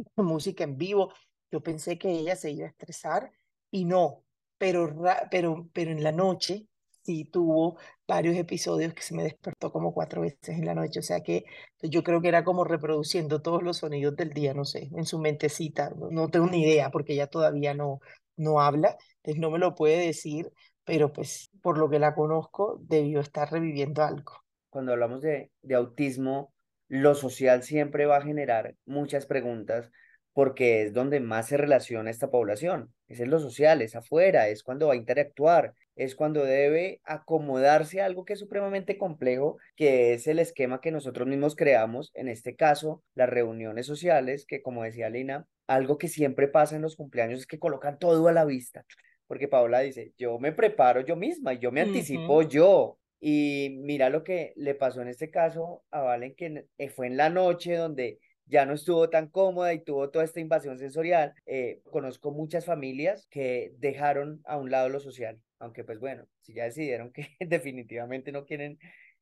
música 0.15 0.63
en 0.63 0.77
vivo. 0.77 1.13
Yo 1.51 1.61
pensé 1.61 1.97
que 1.97 2.11
ella 2.11 2.35
se 2.35 2.51
iba 2.51 2.65
a 2.65 2.69
estresar 2.69 3.31
y 3.69 3.85
no, 3.85 4.23
pero, 4.57 4.93
pero, 5.29 5.69
pero 5.73 5.91
en 5.91 6.03
la 6.03 6.11
noche 6.11 6.67
sí 7.03 7.25
tuvo 7.25 7.77
varios 8.07 8.35
episodios 8.35 8.93
que 8.93 9.01
se 9.01 9.15
me 9.15 9.23
despertó 9.23 9.71
como 9.71 9.93
cuatro 9.93 10.21
veces 10.21 10.49
en 10.49 10.65
la 10.65 10.75
noche, 10.75 10.99
o 10.99 11.03
sea 11.03 11.21
que 11.21 11.45
yo 11.81 12.03
creo 12.03 12.21
que 12.21 12.27
era 12.27 12.43
como 12.43 12.63
reproduciendo 12.63 13.41
todos 13.41 13.63
los 13.63 13.77
sonidos 13.77 14.15
del 14.15 14.29
día, 14.31 14.53
no 14.53 14.65
sé, 14.65 14.89
en 14.95 15.05
su 15.05 15.19
mentecita, 15.19 15.91
no, 16.11 16.29
tengo 16.29 16.47
ni 16.47 16.61
idea 16.61 16.91
porque 16.91 17.13
ella 17.13 17.27
todavía 17.27 17.73
no, 17.73 17.99
no 18.37 18.61
habla, 18.61 18.97
entonces 19.17 19.41
no 19.41 19.49
me 19.49 19.59
lo 19.59 19.75
puede 19.75 20.05
decir, 20.05 20.51
pero 20.83 21.11
pues 21.11 21.49
por 21.61 21.77
lo 21.77 21.89
que 21.89 21.99
la 21.99 22.13
conozco 22.13 22.79
debió 22.81 23.19
estar 23.19 23.51
reviviendo 23.51 24.03
algo. 24.03 24.33
Cuando 24.69 24.93
hablamos 24.93 25.21
de, 25.21 25.51
de 25.61 25.75
autismo, 25.75 26.53
lo 26.91 27.15
social 27.15 27.63
siempre 27.63 28.05
va 28.05 28.17
a 28.17 28.21
generar 28.21 28.75
muchas 28.85 29.25
preguntas 29.25 29.89
porque 30.33 30.83
es 30.83 30.93
donde 30.93 31.21
más 31.21 31.47
se 31.47 31.55
relaciona 31.55 32.09
esta 32.09 32.29
población, 32.29 32.93
es 33.07 33.21
en 33.21 33.29
lo 33.29 33.39
social, 33.39 33.81
es 33.81 33.95
afuera, 33.95 34.49
es 34.49 34.61
cuando 34.61 34.87
va 34.87 34.93
a 34.93 34.97
interactuar, 34.97 35.73
es 35.95 36.15
cuando 36.15 36.43
debe 36.43 36.99
acomodarse 37.05 38.01
a 38.01 38.05
algo 38.05 38.25
que 38.25 38.33
es 38.33 38.39
supremamente 38.39 38.97
complejo, 38.97 39.57
que 39.77 40.13
es 40.13 40.27
el 40.27 40.39
esquema 40.39 40.81
que 40.81 40.91
nosotros 40.91 41.29
mismos 41.29 41.55
creamos, 41.55 42.11
en 42.13 42.27
este 42.27 42.57
caso, 42.57 43.01
las 43.15 43.29
reuniones 43.29 43.85
sociales, 43.85 44.45
que 44.45 44.61
como 44.61 44.83
decía 44.83 45.09
Lina, 45.09 45.47
algo 45.67 45.97
que 45.97 46.09
siempre 46.09 46.49
pasa 46.49 46.75
en 46.75 46.81
los 46.81 46.97
cumpleaños 46.97 47.39
es 47.39 47.47
que 47.47 47.59
colocan 47.59 47.99
todo 47.99 48.27
a 48.27 48.33
la 48.33 48.43
vista, 48.43 48.85
porque 49.27 49.47
Paola 49.47 49.79
dice, 49.79 50.11
yo 50.17 50.39
me 50.39 50.51
preparo 50.51 50.99
yo 50.99 51.15
misma, 51.15 51.53
yo 51.53 51.71
me 51.71 51.79
anticipo 51.79 52.41
yo, 52.41 52.99
y 53.23 53.77
mira 53.77 54.09
lo 54.09 54.23
que 54.23 54.51
le 54.55 54.73
pasó 54.73 55.01
en 55.01 55.07
este 55.07 55.29
caso 55.29 55.83
a 55.91 56.01
Valen, 56.01 56.35
que 56.35 56.65
fue 56.89 57.05
en 57.05 57.17
la 57.17 57.29
noche 57.29 57.75
donde 57.75 58.19
ya 58.47 58.65
no 58.65 58.73
estuvo 58.73 59.09
tan 59.11 59.29
cómoda 59.29 59.73
y 59.73 59.83
tuvo 59.83 60.09
toda 60.09 60.25
esta 60.25 60.39
invasión 60.39 60.79
sensorial. 60.79 61.33
Eh, 61.45 61.81
conozco 61.91 62.31
muchas 62.31 62.65
familias 62.65 63.27
que 63.29 63.73
dejaron 63.77 64.41
a 64.43 64.57
un 64.57 64.71
lado 64.71 64.89
lo 64.89 64.99
social, 64.99 65.39
aunque 65.59 65.83
pues 65.83 65.99
bueno, 65.99 66.25
si 66.41 66.55
ya 66.55 66.63
decidieron 66.63 67.13
que 67.13 67.27
definitivamente 67.39 68.31
no 68.31 68.43
quieren 68.43 68.79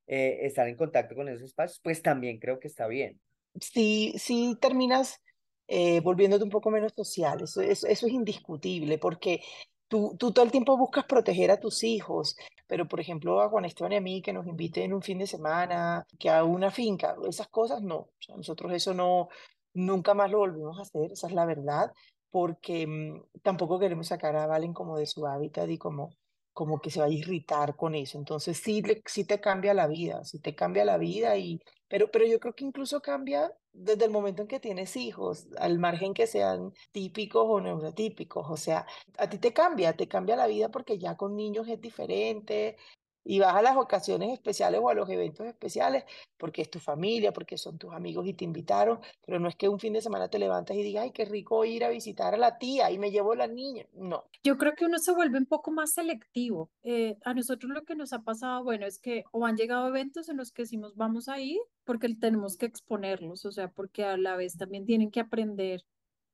eh, 0.07 0.39
estar 0.43 0.67
en 0.69 0.77
contacto 0.77 1.13
con 1.13 1.27
esos 1.27 1.43
espacios, 1.43 1.81
pues 1.83 2.01
también 2.01 2.39
creo 2.39 2.57
que 2.59 2.69
está 2.69 2.87
bien. 2.87 3.19
Sí, 3.59 4.13
sí 4.17 4.55
terminas 4.61 5.21
eh, 5.67 5.99
volviéndote 5.99 6.45
un 6.45 6.49
poco 6.49 6.71
menos 6.71 6.93
social, 6.95 7.43
eso, 7.43 7.61
eso, 7.61 7.85
eso 7.85 8.07
es 8.07 8.13
indiscutible, 8.13 8.97
porque 8.97 9.41
Tú, 9.89 10.15
tú, 10.17 10.31
todo 10.31 10.45
el 10.45 10.51
tiempo 10.51 10.77
buscas 10.77 11.05
proteger 11.05 11.51
a 11.51 11.59
tus 11.59 11.83
hijos, 11.83 12.37
pero 12.67 12.87
por 12.87 12.99
ejemplo 12.99 13.41
a 13.41 13.49
Juan 13.49 13.65
Esteban 13.65 13.93
y 13.93 13.95
a 13.97 14.01
mí 14.01 14.21
que 14.21 14.31
nos 14.31 14.47
inviten 14.47 14.93
un 14.93 15.01
fin 15.01 15.17
de 15.17 15.27
semana, 15.27 16.05
que 16.19 16.29
a 16.29 16.43
una 16.43 16.71
finca, 16.71 17.15
esas 17.27 17.47
cosas 17.49 17.81
no. 17.81 17.95
O 17.97 18.09
sea, 18.19 18.37
nosotros 18.37 18.71
eso 18.71 18.93
no, 18.93 19.29
nunca 19.73 20.13
más 20.13 20.31
lo 20.31 20.39
volvimos 20.39 20.77
a 20.79 20.83
hacer, 20.83 21.11
esa 21.11 21.27
es 21.27 21.33
la 21.33 21.45
verdad, 21.45 21.91
porque 22.29 22.85
mm, 22.87 23.41
tampoco 23.41 23.79
queremos 23.79 24.07
sacar 24.07 24.35
a 24.35 24.47
Valen 24.47 24.73
como 24.73 24.97
de 24.97 25.07
su 25.07 25.25
hábitat 25.27 25.69
y 25.69 25.77
como, 25.77 26.11
como 26.53 26.79
que 26.79 26.91
se 26.91 26.99
va 26.99 27.07
a 27.07 27.09
irritar 27.09 27.75
con 27.75 27.95
eso. 27.95 28.17
Entonces 28.17 28.57
sí, 28.57 28.83
sí 29.05 29.25
te 29.25 29.41
cambia 29.41 29.73
la 29.73 29.87
vida, 29.87 30.23
sí 30.23 30.39
te 30.39 30.55
cambia 30.55 30.85
la 30.85 30.97
vida 30.97 31.37
y 31.37 31.59
pero, 31.89 32.11
pero 32.11 32.25
yo 32.25 32.39
creo 32.39 32.55
que 32.55 32.65
incluso 32.65 33.01
cambia 33.01 33.53
desde 33.73 34.05
el 34.05 34.11
momento 34.11 34.41
en 34.41 34.47
que 34.47 34.59
tienes 34.59 34.95
hijos, 34.95 35.47
al 35.57 35.79
margen 35.79 36.13
que 36.13 36.27
sean 36.27 36.73
típicos 36.91 37.45
o 37.47 37.61
neurotípicos. 37.61 38.47
O 38.49 38.57
sea, 38.57 38.85
a 39.17 39.29
ti 39.29 39.37
te 39.39 39.53
cambia, 39.53 39.95
te 39.95 40.07
cambia 40.07 40.35
la 40.35 40.47
vida 40.47 40.69
porque 40.69 40.97
ya 40.97 41.17
con 41.17 41.35
niños 41.35 41.67
es 41.67 41.81
diferente, 41.81 42.77
y 43.23 43.39
vas 43.39 43.55
a 43.55 43.61
las 43.61 43.77
ocasiones 43.77 44.31
especiales 44.31 44.79
o 44.83 44.89
a 44.89 44.93
los 44.93 45.09
eventos 45.09 45.45
especiales 45.45 46.03
porque 46.37 46.61
es 46.61 46.69
tu 46.69 46.79
familia, 46.79 47.31
porque 47.33 47.57
son 47.57 47.77
tus 47.77 47.93
amigos 47.93 48.25
y 48.27 48.33
te 48.33 48.45
invitaron, 48.45 48.99
pero 49.25 49.39
no 49.39 49.49
es 49.49 49.55
que 49.55 49.67
un 49.67 49.79
fin 49.79 49.93
de 49.93 50.01
semana 50.01 50.29
te 50.29 50.39
levantas 50.39 50.77
y 50.77 50.83
digas, 50.83 51.03
ay, 51.03 51.11
qué 51.11 51.25
rico 51.25 51.65
ir 51.65 51.83
a 51.83 51.89
visitar 51.89 52.33
a 52.33 52.37
la 52.37 52.57
tía 52.57 52.89
y 52.91 52.97
me 52.97 53.11
llevo 53.11 53.35
la 53.35 53.47
niña. 53.47 53.85
No. 53.93 54.23
Yo 54.43 54.57
creo 54.57 54.73
que 54.75 54.85
uno 54.85 54.99
se 54.99 55.13
vuelve 55.13 55.37
un 55.37 55.45
poco 55.45 55.71
más 55.71 55.93
selectivo. 55.93 56.71
Eh, 56.83 57.17
a 57.23 57.33
nosotros 57.33 57.71
lo 57.71 57.83
que 57.83 57.95
nos 57.95 58.13
ha 58.13 58.23
pasado, 58.23 58.63
bueno, 58.63 58.85
es 58.85 58.99
que 58.99 59.23
o 59.31 59.45
han 59.45 59.57
llegado 59.57 59.87
eventos 59.87 60.29
en 60.29 60.37
los 60.37 60.51
que 60.51 60.63
decimos 60.63 60.95
vamos 60.95 61.27
a 61.27 61.39
ir 61.39 61.59
porque 61.83 62.13
tenemos 62.15 62.55
que 62.57 62.65
exponerlos, 62.65 63.45
o 63.45 63.51
sea, 63.51 63.69
porque 63.69 64.05
a 64.05 64.17
la 64.17 64.35
vez 64.35 64.57
también 64.57 64.85
tienen 64.85 65.11
que 65.11 65.19
aprender 65.19 65.83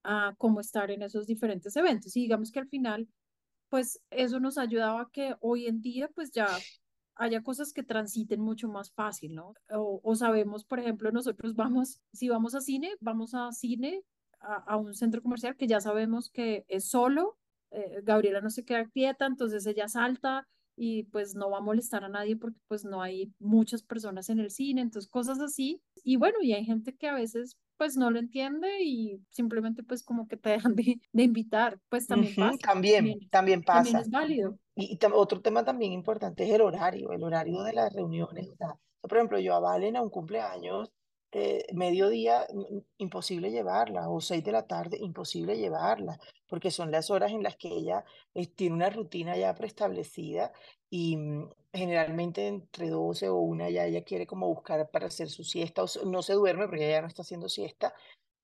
a 0.04 0.36
cómo 0.38 0.60
estar 0.60 0.92
en 0.92 1.02
esos 1.02 1.26
diferentes 1.26 1.76
eventos. 1.76 2.16
Y 2.16 2.22
digamos 2.22 2.52
que 2.52 2.60
al 2.60 2.68
final 2.68 3.08
pues 3.76 4.00
eso 4.10 4.40
nos 4.40 4.58
ayudaba 4.58 5.02
a 5.02 5.10
que 5.12 5.36
hoy 5.42 5.68
en 5.68 5.82
día 5.82 6.08
pues 6.16 6.32
ya 6.32 6.48
haya 7.16 7.44
cosas 7.44 7.74
que 7.74 7.84
transiten 7.84 8.40
mucho 8.40 8.70
más 8.70 8.90
fácil, 8.94 9.36
¿no? 9.36 9.54
O, 9.70 10.16
sabemos, 10.16 10.64
por 10.64 10.80
ejemplo, 10.80 11.12
nosotros 11.12 11.56
vamos, 11.56 12.00
si 12.14 12.30
vamos 12.30 12.56
a 12.56 12.62
cine, 12.62 12.94
vamos 13.02 13.34
a 13.34 13.52
cine, 13.52 14.02
a, 14.40 14.78
un 14.78 14.94
centro 14.94 15.22
comercial 15.22 15.58
que 15.58 15.68
ya 15.68 15.82
sabemos 15.82 16.30
que 16.30 16.64
es 16.70 16.88
solo, 16.88 17.38
eh, 17.72 18.00
Gabriela 18.02 18.40
no 18.40 18.50
se 18.50 18.64
queda 18.64 18.88
quieta, 18.88 19.26
entonces 19.26 19.66
ella 19.66 19.90
salta 19.90 20.48
y 20.78 21.04
pues 21.04 21.36
no 21.36 21.50
va 21.50 21.58
a 21.58 21.62
molestar 21.62 22.06
a 22.06 22.10
nadie 22.10 22.38
porque 22.38 22.62
pues 22.70 22.86
no 22.86 23.02
hay 23.02 23.34
muchas 23.40 23.84
personas 23.84 24.30
en 24.30 24.40
el 24.40 24.52
cine, 24.52 24.84
entonces 24.84 25.12
cosas 25.12 25.42
así. 25.42 25.82
Y 26.02 26.16
bueno, 26.16 26.38
y 26.42 26.54
hay 26.54 26.64
gente 26.64 26.96
que 26.96 27.10
a 27.10 27.14
veces 27.14 27.58
pues 27.78 27.98
no 27.98 28.12
lo 28.12 28.20
entiende 28.20 28.84
y 28.84 29.22
simplemente 29.30 29.84
pues 29.84 30.04
como 30.04 30.28
que 30.28 30.38
te 30.38 30.50
dejan 30.72 30.76
de, 30.76 31.00
invitar, 31.14 31.80
pues 31.90 32.08
también 32.08 32.36
pasa. 32.36 32.58
También, 32.58 33.30
también, 33.30 33.64
pasa. 33.64 33.84
También 33.84 34.02
es 34.02 34.10
válido. 34.10 34.60
Y, 34.76 35.00
otro 35.14 35.42
tema 35.42 35.64
también 35.64 35.94
importante 35.94 36.44
es 36.44 36.52
el 36.52 36.62
horario, 36.62 37.12
el 37.12 37.24
horario 37.24 37.64
de 37.64 37.74
las 37.74 37.94
reuniones. 37.94 38.50
O 38.50 38.56
sea, 38.56 38.78
por 39.02 39.18
ejemplo, 39.18 39.40
yo 39.40 39.56
a 39.56 39.60
Valen 39.60 39.96
a 39.96 40.02
un 40.02 40.10
cumpleaños, 40.10 40.92
eh, 41.32 41.66
mediodía, 41.74 42.48
imposible 42.98 43.52
llevarla, 43.52 44.10
o 44.10 44.22
seis 44.22 44.42
de 44.44 44.54
la 44.54 44.68
tarde, 44.68 44.98
imposible 45.02 45.58
llevarla, 45.58 46.18
porque 46.48 46.72
son 46.72 46.92
las 46.92 47.10
horas 47.10 47.32
en 47.32 47.44
las 47.44 47.58
que 47.58 47.68
ella 47.68 48.06
eh, 48.34 48.48
tiene 48.48 48.76
una 48.76 48.90
rutina 48.90 49.36
ya 49.36 49.54
preestablecida 49.54 50.54
y 50.90 51.18
mm, 51.18 51.50
generalmente 51.76 52.48
entre 52.48 52.90
12 52.90 53.30
o 53.30 53.38
una 53.38 53.70
ya 53.70 53.86
ella 53.86 54.04
quiere 54.04 54.28
como 54.28 54.48
buscar 54.48 54.90
para 54.92 55.08
hacer 55.08 55.30
su 55.30 55.44
siesta, 55.44 55.84
o 55.84 56.06
no 56.06 56.22
se 56.22 56.34
duerme 56.34 56.68
porque 56.68 56.88
ella 56.88 57.02
no 57.02 57.08
está 57.08 57.22
haciendo 57.22 57.50
siesta, 57.50 57.94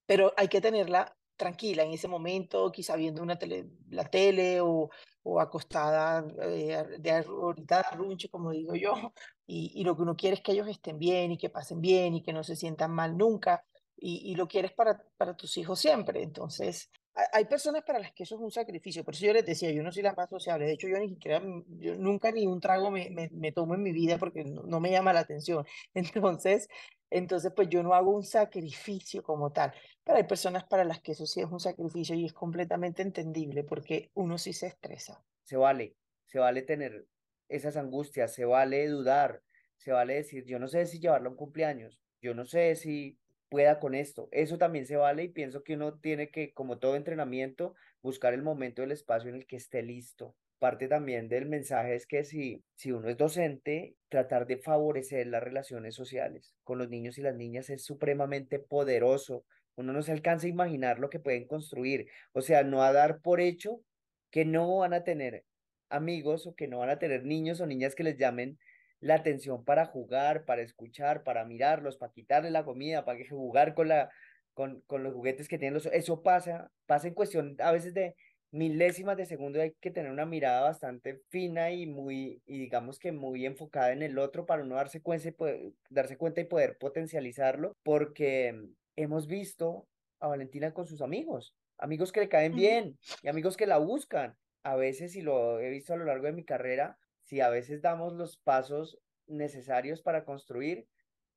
pero 0.05 0.33
hay 0.37 0.47
que 0.47 0.61
tenerla 0.61 1.15
tranquila 1.35 1.83
en 1.83 1.91
ese 1.93 2.07
momento, 2.07 2.71
quizá 2.71 2.95
viendo 2.95 3.23
una 3.23 3.37
tele, 3.39 3.67
la 3.89 4.05
tele 4.05 4.61
o, 4.61 4.89
o 5.23 5.41
acostada 5.41 6.23
eh, 6.43 6.85
de 6.99 7.11
ahorita 7.11 7.83
runche, 7.93 8.29
como 8.29 8.51
digo 8.51 8.75
yo, 8.75 8.93
y, 9.47 9.71
y, 9.73 9.83
lo 9.83 9.95
que 9.95 10.03
uno 10.03 10.15
quiere 10.15 10.35
es 10.35 10.41
que 10.41 10.51
ellos 10.51 10.67
estén 10.67 10.99
bien 10.99 11.31
y 11.31 11.37
que 11.37 11.49
pasen 11.49 11.81
bien 11.81 12.13
y 12.13 12.21
que 12.21 12.33
no 12.33 12.43
se 12.43 12.55
sientan 12.55 12.91
mal 12.91 13.17
nunca, 13.17 13.65
y, 13.97 14.31
y 14.31 14.35
lo 14.35 14.47
quieres 14.47 14.71
para, 14.73 15.03
para 15.17 15.35
tus 15.35 15.57
hijos 15.57 15.79
siempre. 15.79 16.23
Entonces, 16.23 16.89
hay 17.13 17.45
personas 17.45 17.83
para 17.83 17.99
las 17.99 18.13
que 18.13 18.23
eso 18.23 18.35
es 18.35 18.41
un 18.41 18.51
sacrificio, 18.51 19.03
por 19.03 19.13
eso 19.13 19.25
yo 19.25 19.33
les 19.33 19.45
decía, 19.45 19.71
yo 19.71 19.83
no 19.83 19.91
soy 19.91 20.03
la 20.03 20.13
más 20.13 20.29
sociable, 20.29 20.65
de 20.65 20.73
hecho 20.73 20.87
yo 20.87 20.97
ni 20.97 21.09
siquiera, 21.09 21.41
yo 21.79 21.95
nunca 21.95 22.31
ni 22.31 22.47
un 22.47 22.61
trago 22.61 22.89
me, 22.89 23.09
me, 23.31 23.51
tomo 23.51 23.75
en 23.75 23.83
mi 23.83 23.91
vida 23.91 24.17
porque 24.17 24.43
no, 24.45 24.79
me 24.79 24.91
llama 24.91 25.13
la 25.13 25.21
atención. 25.21 25.65
Entonces, 25.93 26.69
entonces, 27.09 27.51
pues 27.53 27.67
yo 27.67 27.83
no 27.83 27.93
hago 27.93 28.11
un 28.11 28.23
sacrificio 28.23 29.21
como 29.21 29.51
tal, 29.51 29.73
pero 30.05 30.17
hay 30.17 30.23
personas 30.23 30.63
para 30.63 30.85
las 30.85 31.01
que 31.01 31.11
eso 31.11 31.25
sí 31.25 31.41
es 31.41 31.47
un 31.47 31.59
sacrificio 31.59 32.15
y 32.15 32.25
es 32.25 32.31
completamente 32.31 33.01
entendible 33.01 33.65
porque 33.65 34.11
uno 34.13 34.37
sí 34.37 34.53
se 34.53 34.67
estresa. 34.67 35.21
Se 35.43 35.57
vale, 35.57 35.97
se 36.25 36.39
vale 36.39 36.61
tener 36.61 37.05
esas 37.49 37.75
angustias, 37.75 38.33
se 38.33 38.45
vale 38.45 38.87
dudar, 38.87 39.41
se 39.75 39.91
vale 39.91 40.15
decir, 40.15 40.45
yo 40.45 40.57
no 40.57 40.69
sé 40.69 40.85
si 40.85 41.01
llevarlo 41.01 41.27
a 41.27 41.31
un 41.31 41.37
cumpleaños, 41.37 41.99
yo 42.21 42.33
no 42.33 42.45
sé 42.45 42.75
si 42.75 43.19
pueda 43.51 43.81
con 43.81 43.95
esto. 43.95 44.29
Eso 44.31 44.57
también 44.57 44.85
se 44.85 44.95
vale 44.95 45.25
y 45.25 45.27
pienso 45.27 45.61
que 45.63 45.73
uno 45.75 45.99
tiene 45.99 46.31
que, 46.31 46.53
como 46.53 46.79
todo 46.79 46.95
entrenamiento, 46.95 47.75
buscar 48.01 48.33
el 48.33 48.43
momento, 48.43 48.81
el 48.81 48.93
espacio 48.93 49.29
en 49.29 49.35
el 49.35 49.45
que 49.45 49.57
esté 49.57 49.83
listo. 49.83 50.37
Parte 50.57 50.87
también 50.87 51.27
del 51.27 51.47
mensaje 51.47 51.95
es 51.95 52.07
que 52.07 52.23
si, 52.23 52.63
si 52.75 52.93
uno 52.93 53.09
es 53.09 53.17
docente, 53.17 53.97
tratar 54.07 54.47
de 54.47 54.57
favorecer 54.57 55.27
las 55.27 55.43
relaciones 55.43 55.95
sociales 55.95 56.55
con 56.63 56.77
los 56.77 56.89
niños 56.89 57.17
y 57.17 57.23
las 57.23 57.35
niñas 57.35 57.69
es 57.69 57.83
supremamente 57.83 58.57
poderoso. 58.57 59.43
Uno 59.75 59.91
no 59.91 60.01
se 60.01 60.13
alcanza 60.13 60.47
a 60.47 60.49
imaginar 60.49 60.99
lo 60.99 61.09
que 61.09 61.19
pueden 61.19 61.45
construir. 61.45 62.07
O 62.31 62.41
sea, 62.41 62.63
no 62.63 62.83
a 62.83 62.93
dar 62.93 63.19
por 63.19 63.41
hecho 63.41 63.81
que 64.29 64.45
no 64.45 64.77
van 64.77 64.93
a 64.93 65.03
tener 65.03 65.43
amigos 65.89 66.47
o 66.47 66.55
que 66.55 66.69
no 66.69 66.79
van 66.79 66.89
a 66.89 66.99
tener 66.99 67.25
niños 67.25 67.59
o 67.59 67.65
niñas 67.65 67.95
que 67.95 68.03
les 68.03 68.17
llamen 68.17 68.57
la 69.01 69.15
atención 69.15 69.65
para 69.65 69.85
jugar, 69.85 70.45
para 70.45 70.61
escuchar, 70.61 71.23
para 71.23 71.43
mirarlos, 71.43 71.97
para 71.97 72.13
quitarle 72.13 72.51
la 72.51 72.63
comida, 72.63 73.03
para 73.03 73.17
que 73.17 73.27
jugar 73.29 73.73
con, 73.73 73.89
la, 73.89 74.09
con, 74.53 74.81
con 74.87 75.03
los 75.03 75.13
juguetes 75.13 75.47
que 75.47 75.57
tienen 75.57 75.73
los... 75.73 75.87
Eso 75.87 76.21
pasa, 76.23 76.71
pasa 76.85 77.07
en 77.07 77.13
cuestión 77.13 77.57
a 77.59 77.71
veces 77.71 77.93
de 77.93 78.15
milésimas 78.51 79.15
de 79.17 79.25
segundo 79.25 79.61
hay 79.61 79.73
que 79.79 79.91
tener 79.91 80.11
una 80.11 80.25
mirada 80.25 80.61
bastante 80.61 81.21
fina 81.29 81.71
y 81.71 81.87
muy, 81.87 82.41
y 82.45 82.59
digamos 82.59 82.99
que 82.99 83.11
muy 83.11 83.45
enfocada 83.45 83.93
en 83.93 84.03
el 84.03 84.19
otro 84.19 84.45
para 84.45 84.63
uno 84.63 84.75
darse 84.75 85.01
cuenta 85.01 85.29
y 85.29 85.31
poder, 85.31 85.73
darse 85.89 86.17
cuenta 86.17 86.41
y 86.41 86.45
poder 86.45 86.77
potencializarlo, 86.77 87.77
porque 87.83 88.53
hemos 88.97 89.27
visto 89.27 89.87
a 90.19 90.27
Valentina 90.27 90.73
con 90.73 90.85
sus 90.85 91.01
amigos, 91.01 91.55
amigos 91.77 92.11
que 92.11 92.19
le 92.19 92.29
caen 92.29 92.53
bien 92.53 92.97
y 93.23 93.29
amigos 93.29 93.57
que 93.57 93.67
la 93.67 93.77
buscan. 93.77 94.35
A 94.63 94.75
veces, 94.75 95.15
y 95.15 95.21
lo 95.21 95.59
he 95.59 95.71
visto 95.71 95.93
a 95.93 95.97
lo 95.97 96.05
largo 96.05 96.27
de 96.27 96.33
mi 96.33 96.43
carrera, 96.43 96.95
si 97.31 97.39
a 97.39 97.47
veces 97.47 97.81
damos 97.81 98.11
los 98.11 98.35
pasos 98.35 98.99
necesarios 99.25 100.01
para 100.01 100.25
construir, 100.25 100.85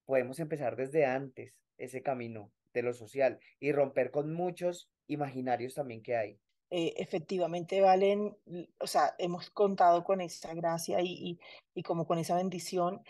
podemos 0.06 0.40
empezar 0.40 0.74
desde 0.74 1.06
antes 1.06 1.54
ese 1.78 2.02
camino 2.02 2.50
de 2.72 2.82
lo 2.82 2.92
social 2.92 3.38
y 3.60 3.70
romper 3.70 4.10
con 4.10 4.34
muchos 4.34 4.90
imaginarios 5.06 5.74
también 5.74 6.02
que 6.02 6.16
hay. 6.16 6.40
eh, 6.70 6.94
efectivamente 6.96 7.80
valen, 7.80 8.36
o 8.80 8.86
sea, 8.88 9.14
hemos 9.18 9.50
contado 9.50 10.02
con 10.02 10.20
esa 10.20 10.52
gracia 10.54 11.00
y, 11.00 11.38
y, 11.74 11.82
como 11.84 12.08
con 12.08 12.18
esa 12.18 12.34
bendición. 12.34 13.00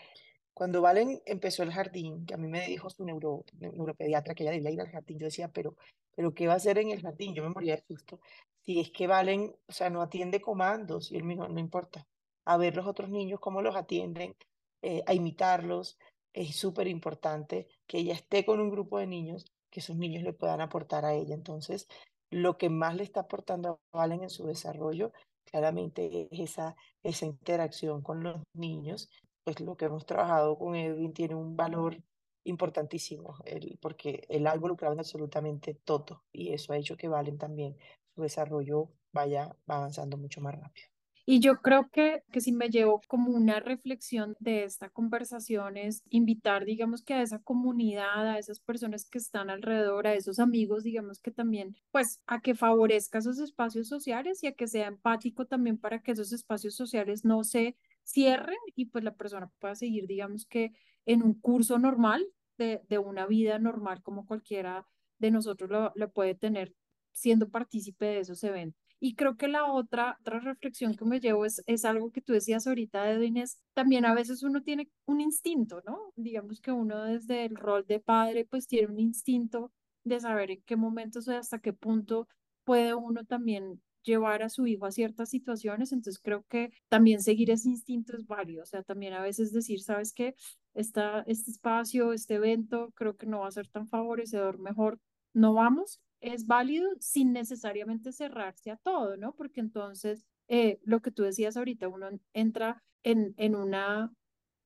Cuando 0.53 0.83
Valen 0.83 1.23
empezó 1.25 1.63
el 1.63 1.71
jardín, 1.71 2.27
que 2.27 2.35
a 2.35 2.37
mí 2.37 2.47
me 2.47 2.67
dijo 2.67 2.91
su 2.91 3.03
neuro, 3.03 3.45
neuropediatra 3.53 4.35
que 4.35 4.43
ella 4.43 4.51
debía 4.51 4.69
ir 4.69 4.81
al 4.81 4.91
jardín, 4.91 5.17
yo 5.17 5.25
decía, 5.25 5.47
pero, 5.47 5.75
pero 6.15 6.35
¿qué 6.35 6.45
va 6.45 6.53
a 6.53 6.57
hacer 6.57 6.77
en 6.77 6.91
el 6.91 7.01
jardín? 7.01 7.33
Yo 7.33 7.41
me 7.41 7.49
moría 7.49 7.77
de 7.77 7.83
susto. 7.87 8.19
Si 8.61 8.79
es 8.79 8.91
que 8.91 9.07
Valen, 9.07 9.55
o 9.67 9.71
sea, 9.73 9.89
no 9.89 10.03
atiende 10.03 10.39
comandos, 10.39 11.11
y 11.11 11.17
él 11.17 11.23
me 11.23 11.35
no 11.35 11.59
importa, 11.59 12.07
a 12.45 12.57
ver 12.57 12.75
los 12.75 12.87
otros 12.87 13.09
niños, 13.09 13.39
cómo 13.39 13.61
los 13.61 13.75
atienden, 13.75 14.35
eh, 14.81 15.03
a 15.07 15.13
imitarlos. 15.13 15.97
Es 16.33 16.55
súper 16.55 16.87
importante 16.87 17.67
que 17.87 17.99
ella 17.99 18.13
esté 18.13 18.45
con 18.45 18.59
un 18.59 18.69
grupo 18.69 18.99
de 18.99 19.07
niños, 19.07 19.45
que 19.71 19.79
esos 19.79 19.95
niños 19.95 20.23
le 20.23 20.33
puedan 20.33 20.61
aportar 20.61 21.05
a 21.05 21.13
ella. 21.13 21.33
Entonces, 21.33 21.87
lo 22.29 22.57
que 22.57 22.69
más 22.69 22.95
le 22.95 23.03
está 23.03 23.21
aportando 23.21 23.79
a 23.93 23.97
Valen 23.97 24.23
en 24.23 24.29
su 24.29 24.45
desarrollo, 24.45 25.11
claramente 25.45 26.27
es 26.31 26.39
esa, 26.39 26.75
esa 27.03 27.25
interacción 27.25 28.01
con 28.01 28.23
los 28.23 28.41
niños, 28.53 29.09
pues 29.43 29.59
lo 29.59 29.77
que 29.77 29.85
hemos 29.85 30.05
trabajado 30.05 30.57
con 30.57 30.75
Edwin 30.75 31.13
tiene 31.13 31.35
un 31.35 31.55
valor 31.55 31.97
importantísimo, 32.45 33.37
el, 33.45 33.77
porque 33.81 34.25
él 34.29 34.47
ha 34.47 34.55
involucrado 34.55 34.93
en 34.93 34.99
absolutamente 34.99 35.73
todo 35.73 36.23
y 36.31 36.53
eso 36.53 36.73
ha 36.73 36.77
hecho 36.77 36.97
que 36.97 37.07
Valen 37.07 37.37
también 37.37 37.77
su 38.15 38.21
desarrollo 38.21 38.89
vaya 39.11 39.55
avanzando 39.67 40.17
mucho 40.17 40.41
más 40.41 40.55
rápido. 40.55 40.94
Y 41.27 41.39
yo 41.39 41.55
creo 41.61 41.89
que, 41.91 42.21
que 42.31 42.39
si 42.39 42.51
me 42.51 42.69
llevo 42.69 43.01
como 43.07 43.31
una 43.31 43.59
reflexión 43.59 44.35
de 44.39 44.63
esta 44.63 44.89
conversación 44.89 45.75
es 45.75 46.03
invitar, 46.09 46.65
digamos 46.65 47.01
que 47.01 47.15
a 47.15 47.21
esa 47.23 47.39
comunidad, 47.39 48.27
a 48.29 48.37
esas 48.37 48.59
personas 48.59 49.09
que 49.09 49.17
están 49.17 49.49
alrededor, 49.49 50.05
a 50.05 50.13
esos 50.13 50.37
amigos, 50.39 50.83
digamos 50.83 51.19
que 51.19 51.31
también, 51.31 51.75
pues 51.91 52.21
a 52.27 52.41
que 52.41 52.53
favorezca 52.53 53.17
esos 53.17 53.39
espacios 53.39 53.87
sociales 53.87 54.43
y 54.43 54.47
a 54.47 54.53
que 54.53 54.67
sea 54.67 54.87
empático 54.87 55.45
también 55.47 55.79
para 55.79 55.99
que 56.03 56.11
esos 56.11 56.31
espacios 56.31 56.75
sociales 56.75 57.25
no 57.25 57.43
se 57.43 57.75
cierren 58.03 58.57
y 58.75 58.85
pues 58.85 59.03
la 59.03 59.15
persona 59.15 59.51
pueda 59.59 59.73
seguir, 59.73 60.05
digamos 60.05 60.45
que 60.45 60.73
en 61.07 61.23
un 61.23 61.33
curso 61.33 61.79
normal 61.79 62.23
de, 62.59 62.81
de 62.87 62.99
una 62.99 63.25
vida 63.25 63.57
normal 63.57 64.03
como 64.03 64.27
cualquiera 64.27 64.87
de 65.17 65.31
nosotros 65.31 65.71
lo, 65.71 65.91
lo 65.95 66.11
puede 66.11 66.35
tener 66.35 66.75
siendo 67.13 67.49
partícipe 67.49 68.05
de 68.05 68.19
esos 68.19 68.43
eventos. 68.43 68.84
Y 69.05 69.13
creo 69.13 69.37
que 69.37 69.47
la 69.47 69.71
otra, 69.71 70.17
otra 70.19 70.39
reflexión 70.39 70.95
que 70.95 71.05
me 71.05 71.19
llevo 71.19 71.45
es, 71.45 71.61
es 71.67 71.85
algo 71.85 72.11
que 72.11 72.21
tú 72.21 72.33
decías 72.33 72.65
ahorita, 72.65 73.11
Edwin, 73.11 73.37
es 73.37 73.59
también 73.75 74.03
a 74.03 74.15
veces 74.15 74.41
uno 74.41 74.63
tiene 74.63 74.89
un 75.05 75.21
instinto, 75.21 75.83
¿no? 75.85 76.11
Digamos 76.15 76.59
que 76.59 76.71
uno 76.71 77.03
desde 77.03 77.45
el 77.45 77.55
rol 77.55 77.85
de 77.85 77.99
padre 77.99 78.45
pues 78.45 78.65
tiene 78.65 78.87
un 78.87 78.99
instinto 78.99 79.71
de 80.05 80.19
saber 80.19 80.49
en 80.49 80.63
qué 80.65 80.75
momentos 80.75 81.27
o 81.27 81.37
hasta 81.37 81.59
qué 81.59 81.71
punto 81.71 82.27
puede 82.63 82.95
uno 82.95 83.23
también 83.25 83.79
llevar 84.01 84.41
a 84.41 84.49
su 84.49 84.65
hijo 84.65 84.87
a 84.87 84.91
ciertas 84.91 85.29
situaciones, 85.29 85.91
entonces 85.91 86.19
creo 86.19 86.43
que 86.49 86.71
también 86.89 87.21
seguir 87.21 87.51
ese 87.51 87.69
instinto 87.69 88.17
es 88.17 88.25
válido, 88.25 88.63
o 88.63 88.65
sea, 88.65 88.81
también 88.81 89.13
a 89.13 89.21
veces 89.21 89.51
decir, 89.53 89.83
¿sabes 89.83 90.13
qué? 90.13 90.33
Esta, 90.73 91.23
este 91.27 91.51
espacio, 91.51 92.11
este 92.11 92.33
evento, 92.35 92.91
creo 92.95 93.15
que 93.15 93.27
no 93.27 93.41
va 93.41 93.49
a 93.49 93.51
ser 93.51 93.67
tan 93.67 93.87
favorecedor, 93.87 94.57
mejor 94.57 94.99
no 95.31 95.53
vamos, 95.53 96.01
es 96.33 96.47
válido 96.47 96.89
sin 96.99 97.33
necesariamente 97.33 98.11
cerrarse 98.11 98.71
a 98.71 98.77
todo, 98.77 99.17
¿no? 99.17 99.35
Porque 99.35 99.61
entonces, 99.61 100.25
eh, 100.47 100.79
lo 100.83 101.01
que 101.01 101.11
tú 101.11 101.23
decías 101.23 101.57
ahorita, 101.57 101.87
uno 101.87 102.09
entra 102.33 102.83
en, 103.03 103.33
en 103.37 103.55
una 103.55 104.13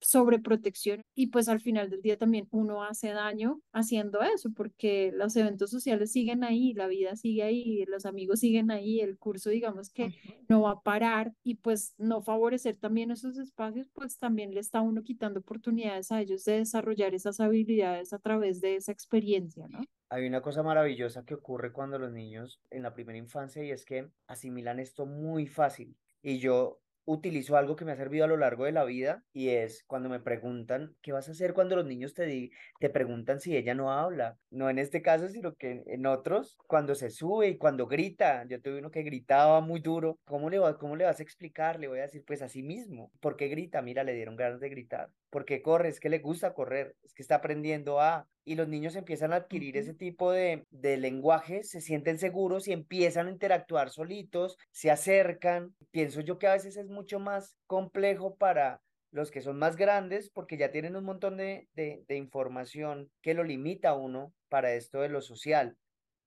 sobreprotección 0.01 1.01
y 1.15 1.27
pues 1.27 1.49
al 1.49 1.59
final 1.59 1.89
del 1.89 2.01
día 2.01 2.17
también 2.17 2.47
uno 2.51 2.83
hace 2.83 3.09
daño 3.09 3.61
haciendo 3.71 4.21
eso 4.21 4.51
porque 4.55 5.11
los 5.13 5.35
eventos 5.35 5.71
sociales 5.71 6.11
siguen 6.11 6.43
ahí, 6.43 6.73
la 6.73 6.87
vida 6.87 7.15
sigue 7.15 7.43
ahí, 7.43 7.85
los 7.85 8.05
amigos 8.05 8.39
siguen 8.39 8.71
ahí, 8.71 9.01
el 9.01 9.17
curso 9.17 9.49
digamos 9.49 9.91
que 9.91 10.15
no 10.47 10.61
va 10.61 10.71
a 10.71 10.81
parar 10.81 11.33
y 11.43 11.55
pues 11.55 11.95
no 11.97 12.21
favorecer 12.21 12.77
también 12.77 13.11
esos 13.11 13.37
espacios 13.37 13.89
pues 13.93 14.17
también 14.17 14.53
le 14.53 14.59
está 14.59 14.81
uno 14.81 15.03
quitando 15.03 15.39
oportunidades 15.41 16.11
a 16.11 16.21
ellos 16.21 16.43
de 16.45 16.59
desarrollar 16.59 17.13
esas 17.13 17.39
habilidades 17.39 18.13
a 18.13 18.19
través 18.19 18.61
de 18.61 18.75
esa 18.75 18.91
experiencia, 18.91 19.67
¿no? 19.67 19.81
Hay 20.11 20.25
una 20.25 20.41
cosa 20.41 20.63
maravillosa 20.63 21.23
que 21.23 21.35
ocurre 21.35 21.71
cuando 21.71 21.99
los 21.99 22.11
niños 22.11 22.59
en 22.71 22.81
la 22.81 22.93
primera 22.93 23.19
infancia 23.19 23.63
y 23.63 23.69
es 23.69 23.85
que 23.85 24.09
asimilan 24.27 24.79
esto 24.79 25.05
muy 25.05 25.45
fácil. 25.45 25.95
Y 26.23 26.39
yo 26.39 26.81
utilizo 27.05 27.57
algo 27.57 27.75
que 27.75 27.85
me 27.85 27.91
ha 27.91 27.95
servido 27.95 28.25
a 28.25 28.27
lo 28.27 28.37
largo 28.37 28.65
de 28.65 28.71
la 28.71 28.83
vida 28.85 29.23
y 29.33 29.49
es 29.49 29.83
cuando 29.87 30.09
me 30.09 30.19
preguntan, 30.19 30.95
¿qué 31.01 31.11
vas 31.11 31.27
a 31.27 31.31
hacer 31.31 31.53
cuando 31.53 31.75
los 31.75 31.85
niños 31.85 32.13
te, 32.13 32.51
te 32.79 32.89
preguntan 32.89 33.39
si 33.39 33.55
ella 33.57 33.73
no 33.73 33.91
habla? 33.91 34.37
No 34.49 34.69
en 34.69 34.79
este 34.79 35.01
caso, 35.01 35.27
sino 35.27 35.55
que 35.55 35.83
en 35.87 36.05
otros, 36.05 36.57
cuando 36.67 36.95
se 36.95 37.09
sube 37.09 37.49
y 37.49 37.57
cuando 37.57 37.87
grita. 37.87 38.45
Yo 38.47 38.61
tuve 38.61 38.79
uno 38.79 38.91
que 38.91 39.03
gritaba 39.03 39.61
muy 39.61 39.79
duro. 39.81 40.19
¿Cómo 40.25 40.49
le, 40.49 40.59
va, 40.59 40.77
cómo 40.77 40.95
le 40.95 41.05
vas 41.05 41.19
a 41.19 41.23
explicar? 41.23 41.79
Le 41.79 41.87
voy 41.87 41.99
a 41.99 42.03
decir, 42.03 42.23
pues 42.25 42.41
así 42.41 42.63
mismo. 42.63 43.11
¿Por 43.19 43.35
qué 43.37 43.47
grita? 43.47 43.81
Mira, 43.81 44.03
le 44.03 44.13
dieron 44.13 44.35
ganas 44.35 44.59
de 44.59 44.69
gritar. 44.69 45.09
¿Por 45.29 45.45
qué 45.45 45.61
corre? 45.61 45.89
Es 45.89 45.99
que 45.99 46.09
le 46.09 46.19
gusta 46.19 46.53
correr. 46.53 46.95
Es 47.03 47.13
que 47.13 47.21
está 47.21 47.35
aprendiendo 47.35 48.01
a 48.01 48.27
y 48.45 48.55
los 48.55 48.67
niños 48.67 48.95
empiezan 48.95 49.31
a 49.31 49.37
adquirir 49.37 49.77
ese 49.77 49.93
tipo 49.93 50.31
de, 50.31 50.65
de 50.71 50.97
lenguaje, 50.97 51.63
se 51.63 51.81
sienten 51.81 52.17
seguros 52.17 52.67
y 52.67 52.73
empiezan 52.73 53.27
a 53.27 53.31
interactuar 53.31 53.91
solitos, 53.91 54.57
se 54.71 54.89
acercan. 54.89 55.75
Pienso 55.91 56.21
yo 56.21 56.39
que 56.39 56.47
a 56.47 56.53
veces 56.53 56.75
es 56.75 56.89
mucho 56.89 57.19
más 57.19 57.57
complejo 57.67 58.37
para 58.37 58.81
los 59.11 59.29
que 59.31 59.41
son 59.41 59.57
más 59.57 59.75
grandes 59.75 60.29
porque 60.31 60.57
ya 60.57 60.71
tienen 60.71 60.95
un 60.95 61.03
montón 61.03 61.37
de, 61.37 61.67
de, 61.73 62.03
de 62.07 62.15
información 62.15 63.11
que 63.21 63.33
lo 63.35 63.43
limita 63.43 63.89
a 63.89 63.95
uno 63.95 64.33
para 64.49 64.73
esto 64.73 65.01
de 65.01 65.09
lo 65.09 65.21
social. 65.21 65.77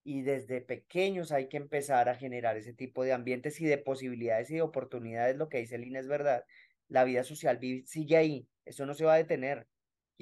Y 0.05 0.23
desde 0.23 0.61
pequeños 0.61 1.31
hay 1.33 1.49
que 1.49 1.57
empezar 1.57 2.09
a 2.09 2.17
generar 2.17 2.57
ese 2.57 2.73
tipo 2.73 3.05
de 3.05 3.13
ambientes 3.13 3.61
y 3.61 3.67
de 3.67 3.79
posibilidades 3.79 4.51
y 4.51 4.55
de 4.55 4.63
oportunidades. 4.63 5.37
Lo 5.37 5.49
que 5.49 5.59
dice 5.59 5.79
Lina 5.79 6.01
es 6.01 6.09
verdad. 6.09 6.45
La 6.93 7.05
vida 7.05 7.25
social 7.25 7.59
sigue 7.85 8.17
ahí. 8.17 8.47
Eso 8.65 8.87
no 8.87 8.95
se 8.95 9.05
va 9.05 9.15
a 9.15 9.17
detener 9.17 9.67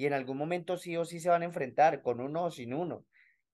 y 0.01 0.07
en 0.07 0.13
algún 0.13 0.35
momento 0.35 0.77
sí 0.77 0.97
o 0.97 1.05
sí 1.05 1.19
se 1.19 1.29
van 1.29 1.43
a 1.43 1.45
enfrentar 1.45 2.01
con 2.01 2.21
uno 2.21 2.45
o 2.45 2.49
sin 2.49 2.73
uno. 2.73 3.05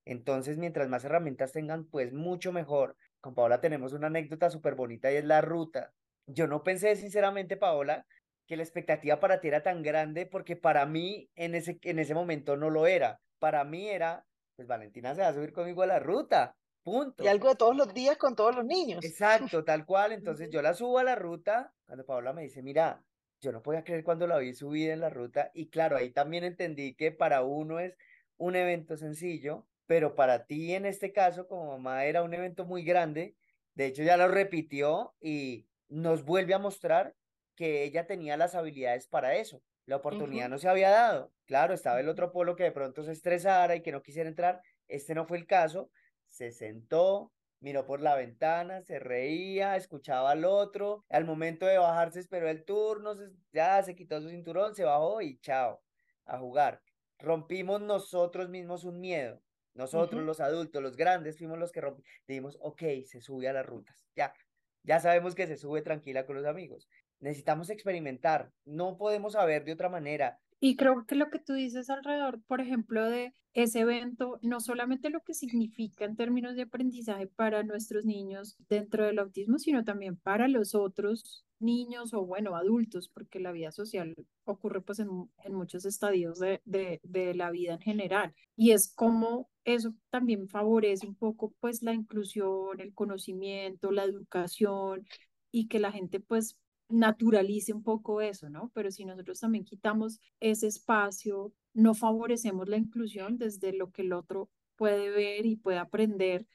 Entonces, 0.06 0.58
mientras 0.58 0.88
más 0.88 1.03
herramientas 1.03 1.51
tengan, 1.51 1.84
pues 1.84 2.13
mucho 2.13 2.53
mejor. 2.53 2.95
Con 3.19 3.36
Paola 3.36 3.60
tenemos 3.60 3.91
una 3.91 4.08
anécdota 4.08 4.49
súper 4.49 4.75
bonita 4.75 5.12
y 5.12 5.17
es 5.17 5.25
la 5.25 5.41
ruta. 5.41 5.91
Yo 6.25 6.47
no 6.47 6.63
pensé 6.63 6.95
sinceramente, 6.95 7.58
Paola, 7.58 8.06
que 8.47 8.56
la 8.56 8.63
expectativa 8.63 9.19
para 9.19 9.41
ti 9.41 9.49
era 9.49 9.62
tan 9.62 9.84
grande 9.84 10.25
porque 10.25 10.56
para 10.56 10.86
mí 10.86 11.30
en 11.36 11.53
ese, 11.53 11.80
en 11.82 11.99
ese 11.99 12.13
momento 12.13 12.56
no 12.56 12.69
lo 12.69 12.88
era. 12.88 13.19
Para 13.39 13.65
mí 13.65 13.89
era, 13.89 14.25
pues 14.56 14.69
Valentina 14.69 15.13
se 15.15 15.23
va 15.23 15.27
a 15.27 15.34
subir 15.34 15.51
conmigo 15.51 15.82
a 15.82 15.88
la 15.88 15.99
ruta. 15.99 16.56
Punto. 16.82 17.25
Y 17.25 17.27
algo 17.27 17.49
de 17.49 17.56
todos 17.56 17.75
los 17.75 17.93
días 17.93 18.15
con 18.15 18.38
todos 18.38 18.56
los 18.56 18.63
niños. 18.63 19.03
Exacto, 19.03 19.65
tal 19.65 19.86
cual. 19.86 20.12
Entonces 20.13 20.49
yo 20.49 20.62
la 20.62 20.73
subo 20.73 20.99
a 20.99 21.03
la 21.03 21.15
ruta. 21.15 21.73
Cuando 21.86 22.06
Paola 22.06 22.32
me 22.32 22.43
dice, 22.43 22.63
mira, 22.63 23.03
yo 23.41 23.52
no 23.52 23.62
podía 23.62 23.84
creer 23.84 24.04
cuando 24.04 24.28
la 24.28 24.38
vi 24.38 24.54
subida 24.54 24.93
en 24.93 25.02
la 25.02 25.10
ruta 25.10 25.52
y 25.54 25.69
claro, 25.69 25.97
ahí 25.97 26.12
también 26.12 26.43
entendí 26.43 26.95
que 26.95 27.12
para 27.12 27.43
uno 27.43 27.80
es 27.80 27.95
un 28.38 28.56
evento 28.56 28.97
sencillo, 28.97 29.67
pero 29.86 30.15
para 30.15 30.45
ti 30.45 30.73
en 30.73 30.86
este 30.86 31.12
caso 31.12 31.47
como 31.47 31.71
mamá 31.78 32.06
era 32.06 32.23
un 32.23 32.34
evento 32.34 32.65
muy 32.65 32.84
grande, 32.84 33.36
de 33.76 33.86
hecho 33.86 34.04
ya 34.04 34.17
lo 34.17 34.28
repitió 34.28 35.13
y 35.21 35.67
nos 35.89 36.23
vuelve 36.23 36.54
a 36.54 36.60
mostrar 36.60 37.15
que 37.56 37.84
ella 37.84 38.06
tenía 38.06 38.38
las 38.38 38.56
habilidades 38.56 39.08
para 39.08 39.36
eso. 39.36 39.62
La 39.86 39.95
oportunidad 39.95 40.50
no 40.50 40.60
se 40.60 40.67
había 40.67 40.89
dado. 40.89 41.32
Claro, 41.45 41.73
estaba 41.73 42.00
el 42.00 42.10
otro 42.10 42.32
polo 42.32 42.56
que 42.56 42.63
de 42.63 42.71
pronto 42.71 43.04
se 43.04 43.13
estresara 43.13 43.76
y 43.76 43.82
que 43.82 43.93
no 43.93 44.04
quisiera 44.04 44.28
entrar. 44.28 44.62
Este 44.88 45.15
no 45.15 45.26
fue 45.26 45.38
el 45.38 45.47
caso. 45.47 45.89
Se 46.30 46.52
sentó, 46.52 47.32
miró 47.60 47.86
por 47.86 48.02
la 48.02 48.15
ventana, 48.15 48.82
se 48.82 49.00
reía, 49.00 49.76
escuchaba 49.76 50.32
al 50.32 50.46
otro, 50.46 51.04
al 51.10 51.26
momento 51.26 51.65
de 51.65 51.78
bajarse 51.78 52.20
esperó 52.20 52.50
el 52.50 52.63
turno, 52.65 53.15
ya 53.52 53.82
se 53.84 53.96
quitó 53.96 54.22
su 54.22 54.30
cinturón, 54.30 54.76
se 54.76 54.84
bajó 54.84 55.22
y 55.22 55.39
chao, 55.39 55.82
a 56.26 56.38
jugar. 56.38 56.82
Rompimos 57.20 57.82
nosotros 57.82 58.50
mismos 58.50 58.84
un 58.84 59.00
miedo. 59.00 59.41
Nosotros, 59.74 60.24
los 60.24 60.39
adultos, 60.39 60.82
los 60.82 60.98
grandes, 60.98 61.38
fuimos 61.38 61.60
los 61.60 61.72
que 61.72 61.82
rompimos. 61.82 62.10
Dijimos, 62.28 62.58
ok, 62.62 62.82
se 63.06 63.22
sube 63.22 63.48
a 63.48 63.54
las 63.54 63.65
rutas. 63.65 64.08
Ya, 64.15 64.34
ya 64.82 65.00
sabemos 65.00 65.36
que 65.36 65.46
se 65.46 65.56
sube 65.56 65.84
tranquila 65.84 66.26
con 66.26 66.36
los 66.36 66.46
amigos. 66.46 66.89
Necesitamos 67.20 67.70
experimentar. 67.70 68.52
No 68.65 68.98
podemos 68.98 69.34
saber 69.34 69.65
de 69.65 69.74
otra 69.74 69.89
manera. 69.89 70.39
Y 70.60 70.76
creo 70.76 71.06
que 71.06 71.15
lo 71.15 71.30
que 71.30 71.39
tú 71.39 71.54
dices 71.54 71.89
alrededor, 71.89 72.41
por 72.48 72.62
ejemplo, 72.62 73.06
de 73.06 73.34
ese 73.54 73.82
evento, 73.82 74.39
no 74.41 74.60
solamente 74.60 75.10
lo 75.10 75.22
que 75.22 75.34
significa 75.34 76.06
en 76.06 76.15
términos 76.15 76.56
de 76.56 76.63
aprendizaje 76.63 77.28
para 77.28 77.63
nuestros 77.63 78.06
niños 78.06 78.56
dentro 78.70 79.06
del 79.06 79.20
autismo, 79.20 79.60
sino 79.60 79.84
también 79.84 80.17
para 80.17 80.48
los 80.48 80.76
otros 80.76 81.46
niños 81.60 82.13
o, 82.13 82.26
bueno, 82.26 82.56
adultos, 82.56 83.10
porque 83.10 83.39
la 83.39 83.52
vida 83.52 83.72
social 83.72 84.15
ocurre 84.46 84.82
pues 84.82 85.00
en, 85.00 85.10
muchos 85.50 85.86
estadios 85.86 86.39
de, 86.39 86.62
de, 86.65 87.00
de 87.04 87.34
la 87.34 87.52
vida 87.52 87.74
en 87.74 87.82
general. 87.82 88.34
Y 88.56 88.72
es 88.72 88.93
como 88.93 89.50
eso 89.63 89.93
también 90.10 90.48
favorece 90.48 91.06
un 91.08 91.15
poco 91.15 91.54
pues 91.60 91.84
la 91.84 91.93
inclusión, 91.93 92.80
el 92.80 92.93
conocimiento, 92.93 93.91
la 93.91 94.06
educación 94.06 95.06
y 95.52 95.67
que 95.67 95.80
la 95.80 95.91
gente 95.91 96.20
pues 96.20 96.58
naturalice 96.89 97.73
un 97.73 97.84
poco 97.84 98.21
eso, 98.21 98.50
¿no? 98.50 98.71
Pero 98.73 98.91
si 98.91 99.06
nosotros 99.06 99.39
también 99.39 99.65
quitamos 99.65 100.19
ese 100.39 100.67
espacio, 100.67 101.54
no 101.73 101.93
favorecemos 101.93 102.67
la 102.69 102.78
inclusión 102.78 103.38
desde 103.38 103.73
lo 103.73 103.91
que 103.91 104.04
el 104.04 104.13
otro 104.13 104.50
puede 104.76 105.10
ver 105.10 105.45
y 105.45 105.56
puede 105.56 105.80
aprender 105.80 106.45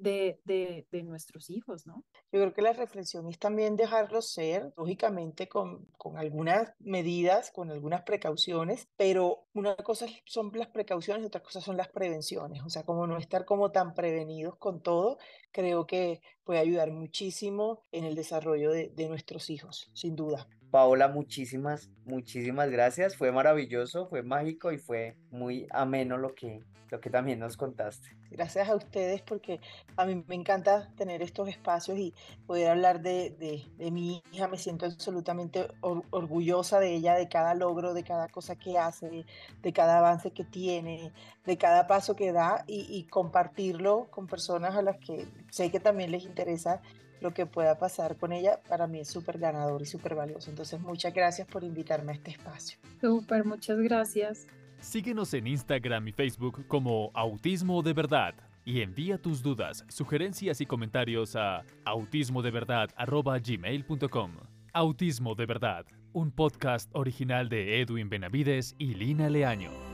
de, 0.00 0.40
de, 0.44 0.86
de, 0.90 1.02
nuestros 1.02 1.50
hijos, 1.50 1.86
¿no? 1.86 2.04
Yo 2.32 2.40
creo 2.40 2.54
que 2.54 2.62
la 2.62 2.72
reflexión 2.72 3.28
es 3.28 3.38
también 3.38 3.76
dejarlos 3.76 4.32
ser, 4.32 4.72
lógicamente 4.76 5.48
con, 5.48 5.84
con 5.96 6.16
algunas 6.16 6.72
medidas, 6.78 7.50
con 7.50 7.70
algunas 7.70 8.02
precauciones, 8.02 8.88
pero 8.96 9.46
una 9.52 9.76
cosa 9.76 10.06
son 10.24 10.50
las 10.54 10.68
precauciones 10.68 11.22
y 11.22 11.26
otra 11.26 11.42
cosa 11.42 11.60
son 11.60 11.76
las 11.76 11.88
prevenciones, 11.88 12.62
o 12.64 12.70
sea, 12.70 12.82
como 12.84 13.06
no 13.06 13.18
estar 13.18 13.44
como 13.44 13.70
tan 13.70 13.94
prevenidos 13.94 14.56
con 14.56 14.82
todo, 14.82 15.18
creo 15.52 15.86
que 15.86 16.20
puede 16.44 16.60
ayudar 16.60 16.90
muchísimo 16.90 17.84
en 17.92 18.04
el 18.04 18.14
desarrollo 18.14 18.70
de, 18.70 18.88
de 18.88 19.08
nuestros 19.08 19.50
hijos, 19.50 19.90
sin 19.92 20.16
duda. 20.16 20.48
Paola, 20.70 21.08
muchísimas, 21.08 21.90
muchísimas 22.04 22.70
gracias. 22.70 23.16
Fue 23.16 23.32
maravilloso, 23.32 24.06
fue 24.08 24.22
mágico 24.22 24.72
y 24.72 24.78
fue 24.78 25.16
muy 25.30 25.66
ameno 25.70 26.16
lo 26.16 26.34
que, 26.34 26.62
lo 26.90 27.00
que 27.00 27.10
también 27.10 27.40
nos 27.40 27.56
contaste. 27.56 28.16
Gracias 28.30 28.68
a 28.68 28.76
ustedes 28.76 29.22
porque 29.22 29.60
a 29.96 30.04
mí 30.04 30.24
me 30.28 30.36
encanta 30.36 30.88
tener 30.96 31.22
estos 31.22 31.48
espacios 31.48 31.98
y 31.98 32.14
poder 32.46 32.70
hablar 32.70 33.00
de, 33.02 33.30
de, 33.30 33.64
de 33.76 33.90
mi 33.90 34.22
hija. 34.32 34.46
Me 34.46 34.58
siento 34.58 34.86
absolutamente 34.86 35.66
or, 35.80 36.04
orgullosa 36.10 36.78
de 36.78 36.94
ella, 36.94 37.16
de 37.16 37.28
cada 37.28 37.54
logro, 37.54 37.92
de 37.92 38.04
cada 38.04 38.28
cosa 38.28 38.54
que 38.54 38.78
hace, 38.78 39.24
de 39.62 39.72
cada 39.72 39.98
avance 39.98 40.30
que 40.30 40.44
tiene, 40.44 41.12
de 41.44 41.58
cada 41.58 41.88
paso 41.88 42.14
que 42.14 42.32
da 42.32 42.64
y 42.68 43.04
compartirlo 43.10 44.06
con 44.10 44.28
personas 44.28 44.76
a 44.76 44.82
las 44.82 44.98
que 44.98 45.26
sé 45.50 45.72
que 45.72 45.80
también 45.80 46.12
les 46.12 46.24
interesa 46.24 46.80
lo 47.20 47.32
que 47.32 47.46
pueda 47.46 47.78
pasar 47.78 48.16
con 48.16 48.32
ella, 48.32 48.60
para 48.68 48.86
mí 48.86 49.00
es 49.00 49.08
súper 49.08 49.38
ganador 49.38 49.82
y 49.82 49.86
súper 49.86 50.14
valioso. 50.14 50.50
Entonces, 50.50 50.80
muchas 50.80 51.14
gracias 51.14 51.48
por 51.48 51.64
invitarme 51.64 52.12
a 52.12 52.14
este 52.14 52.30
espacio. 52.32 52.78
Súper, 53.00 53.44
muchas 53.44 53.78
gracias. 53.78 54.46
Síguenos 54.80 55.32
en 55.34 55.46
Instagram 55.46 56.08
y 56.08 56.12
Facebook 56.12 56.66
como 56.66 57.10
Autismo 57.14 57.82
de 57.82 57.92
Verdad 57.92 58.34
y 58.64 58.80
envía 58.82 59.18
tus 59.18 59.42
dudas, 59.42 59.84
sugerencias 59.88 60.60
y 60.60 60.66
comentarios 60.66 61.34
a 61.36 61.62
autismodeverdad.gmail.com. 61.84 64.32
Autismo 64.72 65.34
de 65.34 65.46
Verdad, 65.46 65.84
un 66.12 66.30
podcast 66.30 66.88
original 66.92 67.48
de 67.48 67.80
Edwin 67.80 68.08
Benavides 68.08 68.76
y 68.78 68.94
Lina 68.94 69.28
Leaño. 69.28 69.89